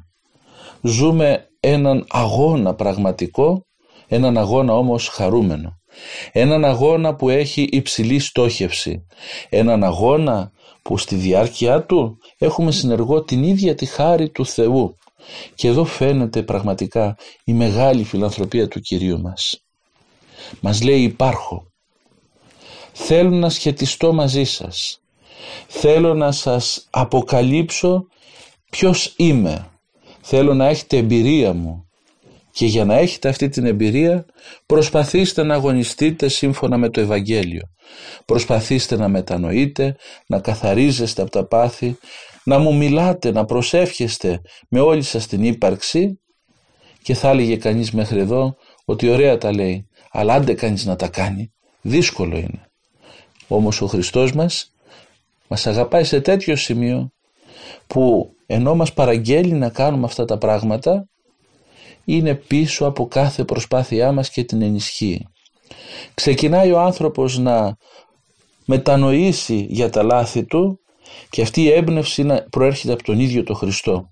[0.81, 3.65] Ζούμε έναν αγώνα πραγματικό,
[4.07, 5.79] έναν αγώνα όμως χαρούμενο.
[6.31, 9.05] Έναν αγώνα που έχει υψηλή στόχευση.
[9.49, 14.95] Έναν αγώνα που στη διάρκεια του έχουμε συνεργό την ίδια τη χάρη του Θεού.
[15.55, 19.63] Και εδώ φαίνεται πραγματικά η μεγάλη φιλανθρωπία του Κυρίου μας.
[20.59, 21.65] Μας λέει υπάρχω.
[22.91, 25.00] Θέλω να σχετιστώ μαζί σας
[25.67, 28.07] θέλω να σας αποκαλύψω
[28.71, 29.65] ποιος είμαι.
[30.21, 31.85] Θέλω να έχετε εμπειρία μου.
[32.51, 34.25] Και για να έχετε αυτή την εμπειρία
[34.65, 37.61] προσπαθήστε να αγωνιστείτε σύμφωνα με το Ευαγγέλιο.
[38.25, 39.95] Προσπαθήστε να μετανοείτε,
[40.27, 41.97] να καθαρίζεστε από τα πάθη,
[42.43, 46.19] να μου μιλάτε, να προσεύχεστε με όλη σας την ύπαρξη
[47.01, 51.07] και θα έλεγε κανείς μέχρι εδώ ότι ωραία τα λέει, αλλά άντε κανείς να τα
[51.07, 52.69] κάνει, δύσκολο είναι.
[53.47, 54.73] Όμως ο Χριστός μας
[55.51, 57.09] μας αγαπάει σε τέτοιο σημείο
[57.87, 61.05] που ενώ μας παραγγέλει να κάνουμε αυτά τα πράγματα
[62.05, 65.27] είναι πίσω από κάθε προσπάθειά μας και την ενισχύει.
[66.13, 67.75] Ξεκινάει ο άνθρωπος να
[68.65, 70.79] μετανοήσει για τα λάθη του
[71.29, 74.05] και αυτή η έμπνευση προέρχεται από τον ίδιο τον Χριστό.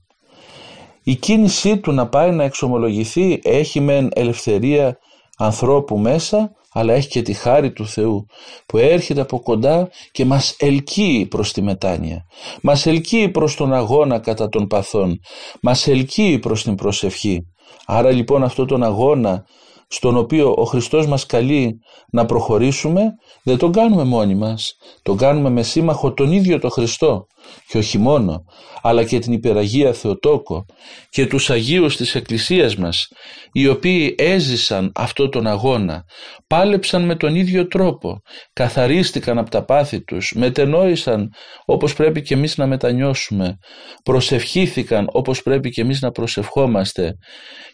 [1.04, 4.98] Η κίνησή του να πάει να εξομολογηθεί έχει μεν ελευθερία
[5.38, 8.26] ανθρώπου μέσα αλλά έχει και τη χάρη του Θεού
[8.66, 12.26] που έρχεται από κοντά και μας ελκύει προς τη μετάνοια.
[12.62, 15.20] Μας ελκύει προς τον αγώνα κατά των παθών.
[15.62, 17.42] Μας ελκύει προς την προσευχή.
[17.86, 19.46] Άρα λοιπόν αυτό τον αγώνα
[19.88, 21.80] στον οποίο ο Χριστός μας καλεί
[22.12, 23.04] να προχωρήσουμε
[23.44, 24.78] δεν τον κάνουμε μόνοι μας.
[25.02, 27.28] Τον κάνουμε με σύμμαχο τον ίδιο τον Χριστό
[27.68, 28.44] και όχι μόνο
[28.82, 30.66] αλλά και την υπεραγία Θεοτόκο
[31.10, 33.08] και τους Αγίους της Εκκλησίας μας
[33.52, 36.04] οι οποίοι έζησαν αυτό τον αγώνα
[36.48, 38.22] πάλεψαν με τον ίδιο τρόπο
[38.54, 41.30] καθαρίστηκαν από τα πάθη τους μετενόησαν
[41.66, 43.58] όπως πρέπει και εμείς να μετανιώσουμε
[44.04, 47.14] προσευχήθηκαν όπως πρέπει και εμείς να προσευχόμαστε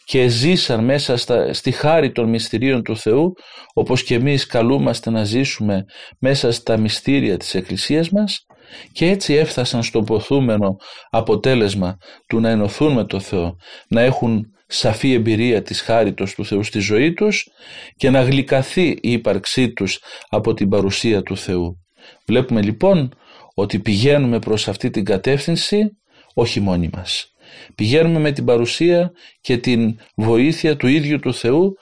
[0.05, 3.33] και ζήσαν μέσα στα, στη χάρη των μυστηρίων του Θεού
[3.73, 5.85] όπως και εμείς καλούμαστε να ζήσουμε
[6.19, 8.45] μέσα στα μυστήρια της Εκκλησίας μας
[8.91, 10.77] και έτσι έφτασαν στο ποθούμενο
[11.09, 11.97] αποτέλεσμα
[12.27, 13.55] του να ενωθούν με το Θεό,
[13.87, 17.47] να έχουν σαφή εμπειρία της χάριτος του Θεού στη ζωή τους
[17.95, 19.99] και να γλυκαθεί η ύπαρξή τους
[20.29, 21.77] από την παρουσία του Θεού.
[22.25, 23.13] Βλέπουμε λοιπόν
[23.53, 25.97] ότι πηγαίνουμε προς αυτή την κατεύθυνση
[26.33, 27.33] όχι μόνοι μας.
[27.75, 31.73] Πηγαίνουμε με την παρουσία και την βοήθεια του ίδιου του Θεού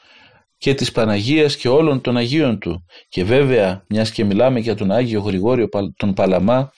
[0.63, 2.85] και της Παναγίας και όλων των Αγίων του.
[3.09, 6.71] Και βέβαια, μιας και μιλάμε για τον Άγιο Γρηγόριο τον Παλαμά,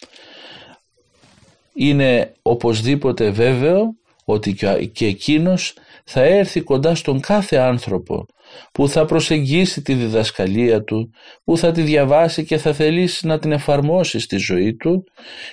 [1.74, 3.82] είναι οπωσδήποτε βέβαιο
[4.26, 4.56] ότι
[4.92, 5.74] και εκείνος
[6.06, 8.26] θα έρθει κοντά στον κάθε άνθρωπο
[8.72, 11.12] που θα προσεγγίσει τη διδασκαλία του,
[11.44, 15.04] που θα τη διαβάσει και θα θελήσει να την εφαρμόσει στη ζωή του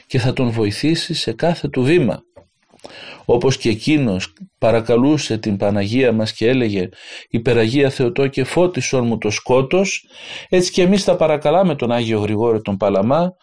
[0.06, 2.22] και θα τον βοηθήσει σε κάθε του βήμα
[3.24, 6.88] όπως και εκείνος παρακαλούσε την Παναγία μας και έλεγε
[7.28, 10.04] «Υπεραγία Θεοτό και φώτισον μου το σκότος»,
[10.48, 13.36] έτσι και εμείς θα παρακαλάμε τον Άγιο Γρηγόριο τον Παλαμά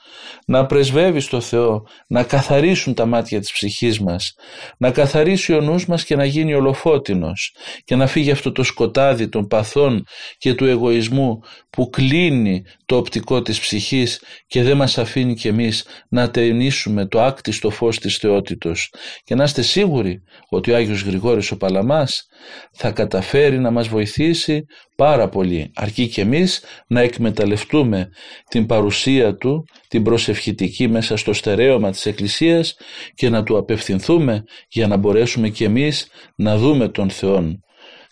[0.45, 4.35] να πρεσβεύει στο Θεό, να καθαρίσουν τα μάτια της ψυχής μας,
[4.77, 9.29] να καθαρίσει ο νους μας και να γίνει ολοφώτινος και να φύγει αυτό το σκοτάδι
[9.29, 10.03] των παθών
[10.37, 15.85] και του εγωισμού που κλείνει το οπτικό της ψυχής και δεν μας αφήνει κι εμείς
[16.09, 21.51] να ταινίσουμε το άκτιστο φως της θεότητος και να είστε σίγουροι ότι ο Άγιος Γρηγόρης
[21.51, 22.27] ο Παλαμάς
[22.73, 25.71] θα καταφέρει να μας βοηθήσει πάρα πολύ.
[25.75, 28.09] Αρκεί και εμείς να εκμεταλλευτούμε
[28.49, 32.75] την παρουσία του την προσευχητική μέσα στο στερέωμα της Εκκλησίας
[33.13, 37.59] και να του απευθυνθούμε για να μπορέσουμε και εμείς να δούμε τον Θεόν.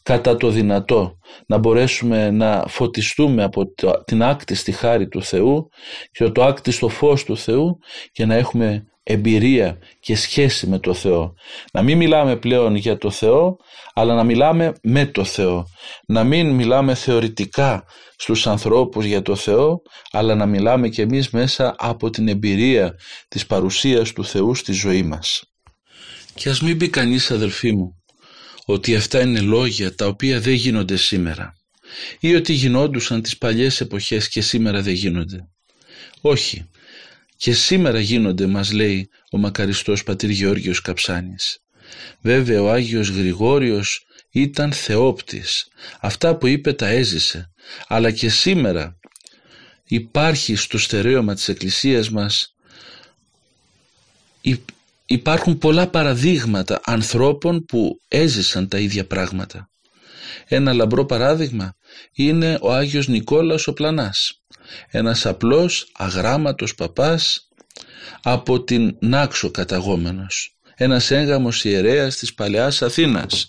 [0.04, 3.64] Κατά το δυνατό να μπορέσουμε να φωτιστούμε από
[4.06, 5.68] την άκτιστη χάρη του Θεού
[6.12, 7.78] και το άκτιστο φως του Θεού
[8.12, 11.34] και να έχουμε εμπειρία και σχέση με το Θεό.
[11.72, 13.58] Να μην μιλάμε πλέον για το Θεό,
[13.94, 15.66] αλλά να μιλάμε με το Θεό.
[16.08, 17.84] Να μην μιλάμε θεωρητικά
[18.18, 22.96] στους ανθρώπους για το Θεό, αλλά να μιλάμε και εμείς μέσα από την εμπειρία
[23.28, 25.44] της παρουσίας του Θεού στη ζωή μας.
[26.34, 28.04] Και ας μην πει κανείς αδελφοί μου,
[28.66, 31.54] ότι αυτά είναι λόγια τα οποία δεν γίνονται σήμερα
[32.20, 35.48] ή ότι γινόντουσαν τις παλιές εποχές και σήμερα δεν γίνονται.
[36.22, 36.70] Όχι,
[37.38, 41.60] και σήμερα γίνονται μας λέει ο μακαριστός πατήρ Γεώργιος Καψάνης.
[42.22, 45.68] Βέβαια ο Άγιος Γρηγόριος ήταν θεόπτης.
[46.00, 47.52] Αυτά που είπε τα έζησε.
[47.88, 48.98] Αλλά και σήμερα
[49.84, 52.56] υπάρχει στο στερέωμα της Εκκλησίας μας
[55.06, 59.70] υπάρχουν πολλά παραδείγματα ανθρώπων που έζησαν τα ίδια πράγματα.
[60.48, 61.76] Ένα λαμπρό παράδειγμα
[62.14, 64.42] είναι ο Άγιος Νικόλαος ο Πλανάς.
[64.90, 67.48] Ένας απλός αγράμματος παπάς
[68.22, 70.58] από την Νάξο καταγόμενος.
[70.76, 73.48] Ένας έγγαμος ιερέας της Παλαιάς Αθήνας.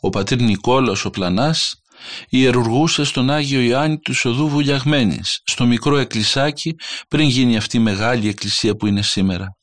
[0.00, 1.82] Ο πατήρ Νικόλαος ο Πλανάς
[2.28, 6.74] ιερουργούσε στον Άγιο Ιωάννη του Σοδού Βουλιαγμένης, στο μικρό εκκλησάκι
[7.08, 9.56] πριν γίνει αυτή η μεγάλη εκκλησία που είναι σήμερα.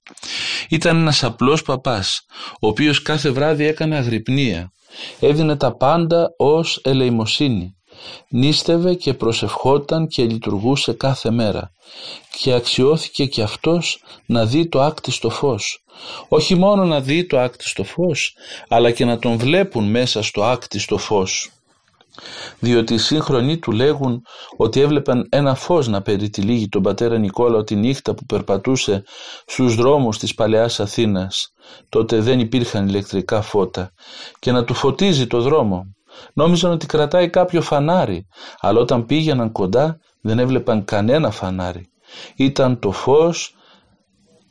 [0.69, 2.25] Ήταν ένας απλός παπάς,
[2.59, 4.71] ο οποίος κάθε βράδυ έκανε αγρυπνία,
[5.19, 7.78] έδινε τα πάντα ως ελεημοσύνη,
[8.29, 11.71] νίστευε και προσευχόταν και λειτουργούσε κάθε μέρα
[12.39, 15.83] και αξιώθηκε και αυτός να δει το άκτιστο φως.
[16.27, 18.35] Όχι μόνο να δει το άκτιστο φως,
[18.67, 21.51] αλλά και να τον βλέπουν μέσα στο άκτιστο φως
[22.59, 24.21] διότι οι σύγχρονοι του λέγουν
[24.57, 29.03] ότι έβλεπαν ένα φως να περιτυλίγει τον πατέρα Νικόλαο τη νύχτα που περπατούσε
[29.45, 31.53] στους δρόμους της παλαιάς Αθήνας.
[31.89, 33.91] Τότε δεν υπήρχαν ηλεκτρικά φώτα
[34.39, 35.95] και να του φωτίζει το δρόμο.
[36.33, 38.27] Νόμιζαν ότι κρατάει κάποιο φανάρι,
[38.59, 41.89] αλλά όταν πήγαιναν κοντά δεν έβλεπαν κανένα φανάρι.
[42.35, 43.55] Ήταν το φως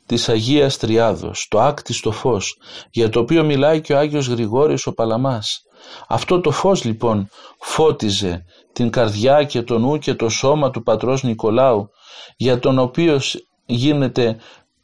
[0.07, 2.59] της Αγίας Τριάδος, το άκτιστο φως,
[2.90, 5.62] για το οποίο μιλάει και ο Άγιος Γρηγόριος ο Παλαμάς.
[6.09, 7.28] Αυτό το φως λοιπόν
[7.59, 11.90] φώτιζε την καρδιά και το νου και το σώμα του πατρός Νικολάου
[12.37, 13.20] για τον οποίο
[13.66, 14.37] γίνεται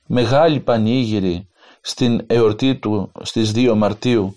[0.07, 1.49] μεγάλη πανήγυρη
[1.81, 4.37] στην εορτή του στις 2 Μαρτίου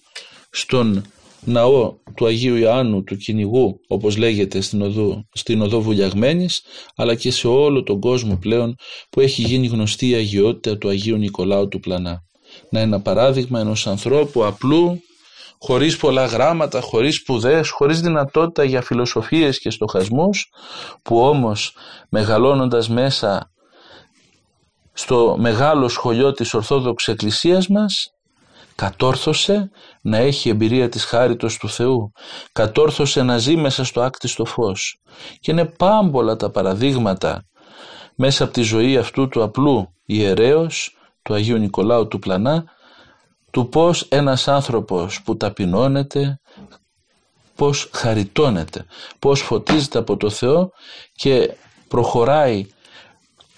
[0.50, 1.04] στον
[1.48, 6.62] ναό του Αγίου Ιωάννου του κυνηγού όπως λέγεται στην οδό, στην οδό Βουλιαγμένης
[6.96, 8.76] αλλά και σε όλο τον κόσμο πλέον
[9.10, 12.22] που έχει γίνει γνωστή η αγιότητα του Αγίου Νικολάου του Πλανά.
[12.70, 15.02] Να ένα παράδειγμα ενός ανθρώπου απλού
[15.60, 20.50] χωρίς πολλά γράμματα, χωρίς σπουδές, χωρίς δυνατότητα για φιλοσοφίες και στοχασμούς,
[21.04, 21.76] που όμως
[22.10, 23.52] μεγαλώνοντας μέσα
[24.94, 28.12] στο μεγάλο σχολείο της Ορθόδοξης Εκκλησίας μας,
[28.78, 29.70] κατόρθωσε
[30.02, 32.12] να έχει εμπειρία της χάριτος του Θεού,
[32.52, 35.02] κατόρθωσε να ζει μέσα στο άκτιστο φως.
[35.40, 37.46] Και είναι πάμπολα τα παραδείγματα
[38.16, 42.64] μέσα από τη ζωή αυτού του απλού ιερέως, του Αγίου Νικολάου του Πλανά,
[43.52, 46.40] του πώς ένας άνθρωπος που ταπεινώνεται,
[47.56, 48.86] πώς χαριτώνεται,
[49.20, 50.72] πώς φωτίζεται από το Θεό
[51.14, 51.56] και
[51.88, 52.68] προχωράει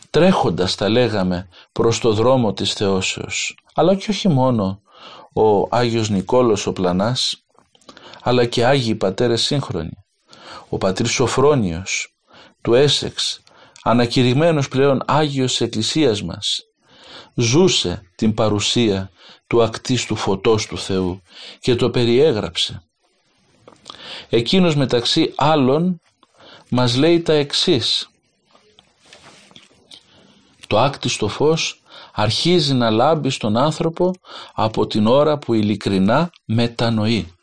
[0.10, 3.58] τρέχοντας τα λέγαμε προς το δρόμο της Θεώσεως.
[3.74, 4.82] Αλλά και όχι μόνο
[5.34, 7.44] ο Άγιος Νικόλος ο Πλανάς,
[8.22, 9.98] αλλά και Άγιοι Πατέρες σύγχρονοι.
[10.70, 12.16] Ο Πατήρ Σοφρόνιος
[12.62, 13.42] του Έσεξ,
[13.84, 16.60] ανακηρυγμένος πλέον Άγιος της Εκκλησίας μας,
[17.34, 19.12] ζούσε την παρουσία
[19.48, 21.22] του ακτίστου φωτός του Θεού
[21.60, 22.84] και το περιέγραψε.
[24.30, 26.02] Εκείνος μεταξύ άλλων
[26.70, 28.10] μας λέει τα εξής.
[30.68, 31.82] Το άκτιστο φως
[32.14, 34.12] αρχίζει να λάμπει στον άνθρωπο
[34.54, 37.34] από την ώρα που ειλικρινά μετανοεί.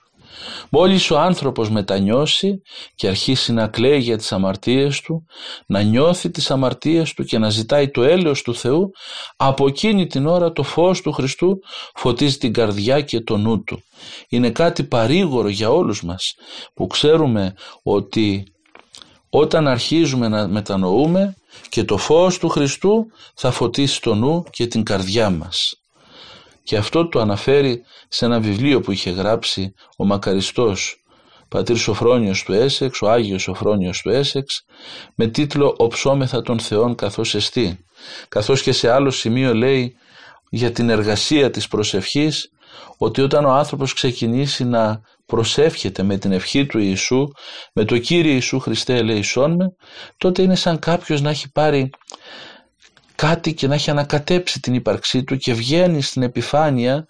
[0.71, 2.63] Μόλις ο άνθρωπος μετανιώσει
[2.95, 5.27] και αρχίσει να κλαίει για τις αμαρτίες του,
[5.67, 8.91] να νιώθει τις αμαρτίες του και να ζητάει το έλεος του Θεού,
[9.37, 11.59] από εκείνη την ώρα το φως του Χριστού
[11.95, 13.83] φωτίζει την καρδιά και το νου του.
[14.29, 16.35] Είναι κάτι παρήγορο για όλους μας
[16.75, 18.45] που ξέρουμε ότι
[19.31, 21.37] όταν αρχίζουμε να μετανοούμε
[21.69, 25.75] και το φως του Χριστού θα φωτίσει το νου και την καρδιά μας.
[26.63, 31.05] Και αυτό το αναφέρει σε ένα βιβλίο που είχε γράψει ο μακαριστός
[31.49, 34.65] πατήρ Σοφρόνιος του Έσεξ, ο Άγιος Σοφρόνιος του Έσεξ,
[35.15, 37.85] με τίτλο «Οψόμεθα των Θεών καθώς εστί».
[38.29, 39.97] Καθώς και σε άλλο σημείο λέει
[40.51, 42.51] για την εργασία της προσευχής,
[42.97, 47.29] ότι όταν ο άνθρωπος ξεκινήσει να προσεύχεται με την ευχή του Ιησού,
[47.73, 49.67] με το Κύριε Ιησού Χριστέ ελέησόν με,
[50.17, 51.91] τότε είναι σαν κάποιος να έχει πάρει
[53.17, 57.07] κάτι και να έχει ανακατέψει την ύπαρξή του και βγαίνει στην επιφάνεια,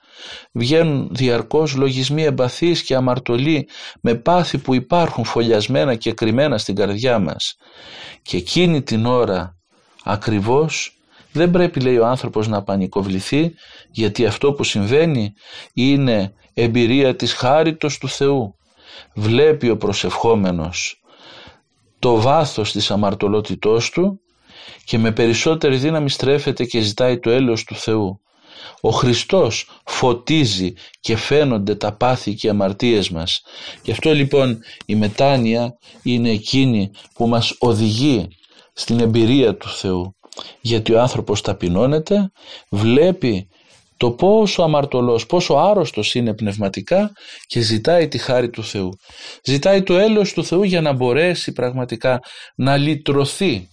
[0.52, 3.68] βγαίνουν διαρκώς λογισμοί εμπαθείς και αμαρτωλοί
[4.00, 7.56] με πάθη που υπάρχουν φωλιασμένα και κρυμμένα στην καρδιά μας.
[8.22, 9.56] Και εκείνη την ώρα
[10.04, 10.95] ακριβώς
[11.36, 13.54] δεν πρέπει λέει ο άνθρωπος να πανικοβληθεί
[13.90, 15.32] γιατί αυτό που συμβαίνει
[15.74, 18.54] είναι εμπειρία της χάριτος του Θεού.
[19.14, 21.00] Βλέπει ο προσευχόμενος
[21.98, 24.20] το βάθος της αμαρτωλότητός του
[24.84, 28.20] και με περισσότερη δύναμη στρέφεται και ζητάει το έλεος του Θεού.
[28.80, 33.42] Ο Χριστός φωτίζει και φαίνονται τα πάθη και οι αμαρτίες μας.
[33.82, 38.28] Γι' αυτό λοιπόν η μετάνοια είναι εκείνη που μας οδηγεί
[38.72, 40.15] στην εμπειρία του Θεού.
[40.60, 42.30] Γιατί ο άνθρωπος ταπεινώνεται,
[42.68, 43.48] βλέπει
[43.96, 47.12] το πόσο αμαρτωλός, πόσο άρρωστος είναι πνευματικά
[47.46, 48.90] και ζητάει τη χάρη του Θεού.
[49.44, 52.20] Ζητάει το έλεος του Θεού για να μπορέσει πραγματικά
[52.54, 53.68] να λυτρωθεί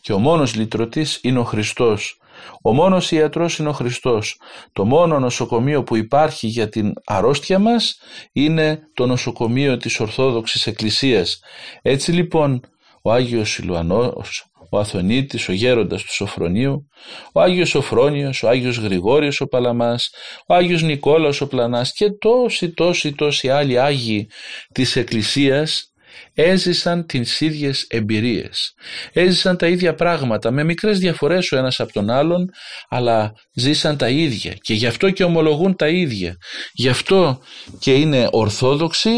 [0.00, 2.18] και ο μόνος λυτρωτής είναι ο Χριστός.
[2.62, 4.40] Ο μόνος ιατρός είναι ο Χριστός.
[4.72, 7.98] Το μόνο νοσοκομείο που υπάρχει για την αρρώστια μας
[8.32, 11.40] είναι το νοσοκομείο της Ορθόδοξης Εκκλησίας.
[11.82, 12.60] Έτσι λοιπόν
[13.02, 16.88] ο Άγιος Σιλουανός, ο Αθωνίτης, ο γέροντας του Σοφρονίου,
[17.32, 20.10] ο Άγιος Σοφρόνιος, ο Άγιος Γρηγόριος ο Παλαμάς,
[20.46, 24.30] ο Άγιος Νικόλαος ο Πλανάς και τόσοι τόσοι τόσοι άλλοι Άγιοι
[24.72, 25.92] της Εκκλησίας
[26.34, 28.74] έζησαν τις ίδιες εμπειρίες.
[29.12, 32.48] Έζησαν τα ίδια πράγματα με μικρές διαφορές ο ένας από τον άλλον
[32.88, 36.36] αλλά ζήσαν τα ίδια και γι' αυτό και ομολογούν τα ίδια.
[36.72, 37.40] Γι' αυτό
[37.78, 39.10] και είναι ορθόδοξοι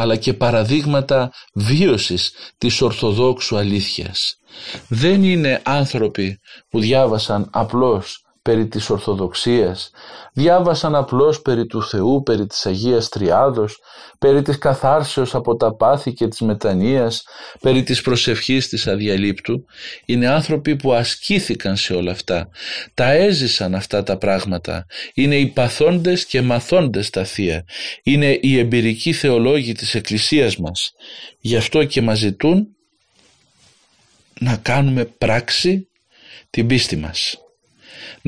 [0.00, 4.36] αλλά και παραδείγματα βίωσης της ορθοδόξου αλήθειας.
[4.88, 9.90] Δεν είναι άνθρωποι που διάβασαν απλώς περί της Ορθοδοξίας,
[10.32, 13.78] διάβασαν απλώς περί του Θεού, περί της Αγίας Τριάδος,
[14.18, 17.24] περί της καθάρσεως από τα πάθη και της μετανοίας,
[17.60, 19.64] περί της προσευχής της αδιαλείπτου.
[20.04, 22.48] Είναι άνθρωποι που ασκήθηκαν σε όλα αυτά,
[22.94, 27.64] τα έζησαν αυτά τα πράγματα, είναι οι παθόντες και μαθόντες τα Θεία,
[28.02, 30.92] είναι οι εμπειρικοί θεολόγοι της Εκκλησίας μας.
[31.40, 32.68] Γι' αυτό και μας ζητούν
[34.40, 35.88] να κάνουμε πράξη
[36.50, 37.36] την πίστη μας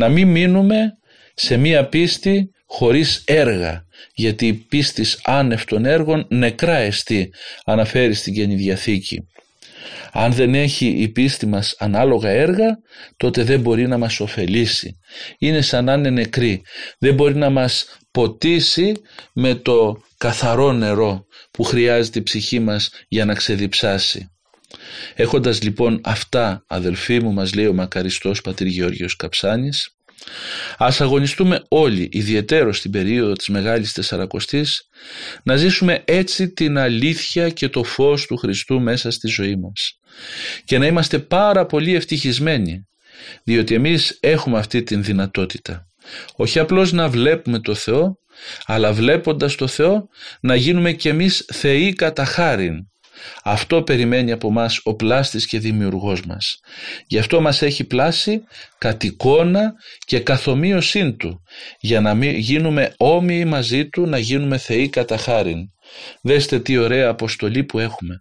[0.01, 0.98] να μην μείνουμε
[1.34, 3.84] σε μία πίστη χωρίς έργα
[4.14, 7.32] γιατί η πίστη άνευ των έργων νεκρά εστί
[7.64, 9.26] αναφέρει στην Καινή Διαθήκη.
[10.12, 12.78] Αν δεν έχει η πίστη μας ανάλογα έργα
[13.16, 14.98] τότε δεν μπορεί να μας ωφελήσει.
[15.38, 16.62] Είναι σαν να είναι νεκρή.
[16.98, 18.92] Δεν μπορεί να μας ποτίσει
[19.32, 24.30] με το καθαρό νερό που χρειάζεται η ψυχή μας για να ξεδιψάσει.
[25.14, 29.94] Έχοντας λοιπόν αυτά αδελφοί μου μας λέει ο μακαριστός πατήρ Γεώργιος Καψάνης
[30.76, 34.88] ας αγωνιστούμε όλοι ιδιαίτερο στην περίοδο της Μεγάλης Τεσσαρακοστής
[35.42, 39.98] να ζήσουμε έτσι την αλήθεια και το φως του Χριστού μέσα στη ζωή μας.
[40.64, 42.86] Και να είμαστε πάρα πολύ ευτυχισμένοι
[43.44, 45.86] διότι εμείς έχουμε αυτή την δυνατότητα.
[46.36, 48.18] Όχι απλώς να βλέπουμε το Θεό
[48.64, 50.08] αλλά βλέποντας το Θεό
[50.40, 52.89] να γίνουμε κι εμείς θεοί κατά χάριν
[53.44, 56.60] αυτό περιμένει από μας ο πλάστης και δημιουργός μας.
[57.06, 58.42] Γι' αυτό μας έχει πλάσει
[58.78, 59.72] κατ' εικόνα
[60.06, 61.42] και καθομοίωσήν του,
[61.80, 65.70] για να μην γίνουμε όμοιοι μαζί του, να γίνουμε θεοί κατά χάριν.
[66.22, 68.14] Δέστε τι ωραία αποστολή που έχουμε.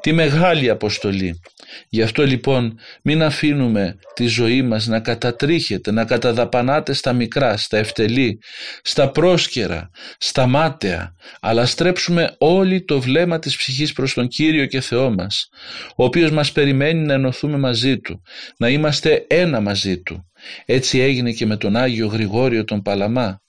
[0.00, 1.40] Τι μεγάλη αποστολή.
[1.88, 7.78] Γι' αυτό λοιπόν μην αφήνουμε τη ζωή μας να κατατρίχεται, να καταδαπανάται στα μικρά, στα
[7.78, 8.38] ευτελή,
[8.82, 14.80] στα πρόσκαιρα, στα μάταια, αλλά στρέψουμε όλοι το βλέμμα της ψυχής προς τον Κύριο και
[14.80, 15.48] Θεό μας,
[15.96, 18.22] ο οποίος μας περιμένει να ενωθούμε μαζί Του,
[18.58, 20.24] να είμαστε ένα μαζί Του.
[20.64, 23.40] Έτσι έγινε και με τον Άγιο Γρηγόριο τον Παλαμά,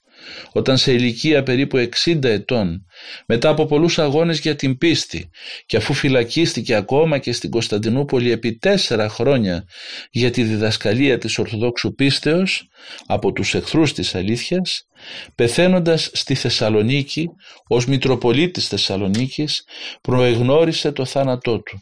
[0.51, 2.86] όταν σε ηλικία περίπου 60 ετών,
[3.25, 5.29] μετά από πολλούς αγώνες για την πίστη
[5.65, 9.65] και αφού φυλακίστηκε ακόμα και στην Κωνσταντινούπολη επί τέσσερα χρόνια
[10.11, 12.69] για τη διδασκαλία της Ορθοδόξου πίστεως
[13.05, 14.88] από τους εχθρούς της αλήθειας,
[15.35, 17.29] πεθαίνοντας στη Θεσσαλονίκη
[17.67, 19.63] ως Μητροπολίτης Θεσσαλονίκης
[20.01, 21.79] προεγνώρισε το θάνατό του.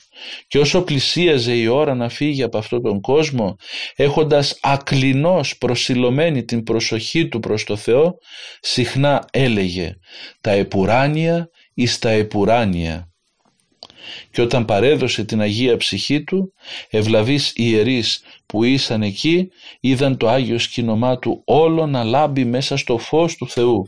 [0.47, 3.55] Και όσο πλησίαζε η ώρα να φύγει από αυτόν τον κόσμο
[3.95, 8.17] έχοντας ακλινώς προσιλωμένη την προσοχή του προς το Θεό
[8.59, 9.93] συχνά έλεγε
[10.41, 13.09] «Τα επουράνια εις τα επουράνια»
[14.31, 16.53] και όταν παρέδωσε την Αγία Ψυχή του,
[16.89, 19.49] ευλαβείς ιερείς που ήσαν εκεί
[19.79, 23.83] είδαν το Άγιο σκηνομά του όλο να λάμπει μέσα στο φως του Θεού,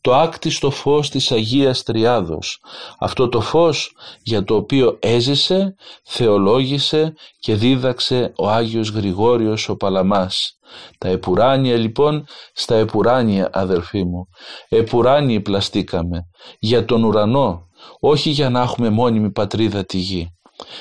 [0.00, 2.60] το άκτιστο φως της Αγίας Τριάδος,
[2.98, 3.92] αυτό το φως
[4.22, 10.58] για το οποίο έζησε, θεολόγησε και δίδαξε ο Άγιος Γρηγόριος ο Παλαμάς.
[10.98, 14.28] Τα επουράνια λοιπόν στα επουράνια αδελφοί μου,
[14.68, 17.65] επουράνιοι πλαστήκαμε, για τον ουρανό,
[18.00, 20.30] όχι για να έχουμε μόνιμη πατρίδα τη γη.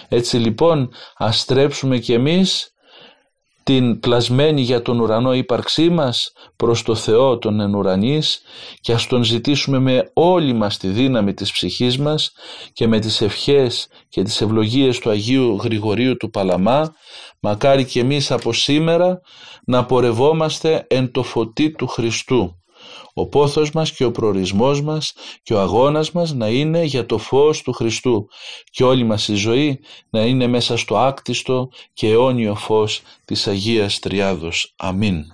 [0.07, 2.75] Έτσι λοιπόν ας στρέψουμε κι εμείς
[3.65, 8.41] την πλασμένη για τον ουρανό ύπαρξή μας προς το Θεό τον ενουρανής
[8.81, 12.31] και ας τον ζητήσουμε με όλη μας τη δύναμη της ψυχής μας
[12.73, 16.93] και με τις ευχές και τις ευλογίες του Αγίου Γρηγορίου του Παλαμά
[17.39, 19.21] μακάρι και εμείς από σήμερα
[19.65, 22.55] να πορευόμαστε εν το φωτί του Χριστού
[23.13, 25.13] ο πόθος μας και ο προορισμός μας
[25.43, 28.27] και ο αγώνας μας να είναι για το φως του Χριστού
[28.71, 29.79] και όλη μας η ζωή
[30.09, 34.73] να είναι μέσα στο άκτιστο και αιώνιο φως της Αγίας Τριάδος.
[34.75, 35.25] Αμήν.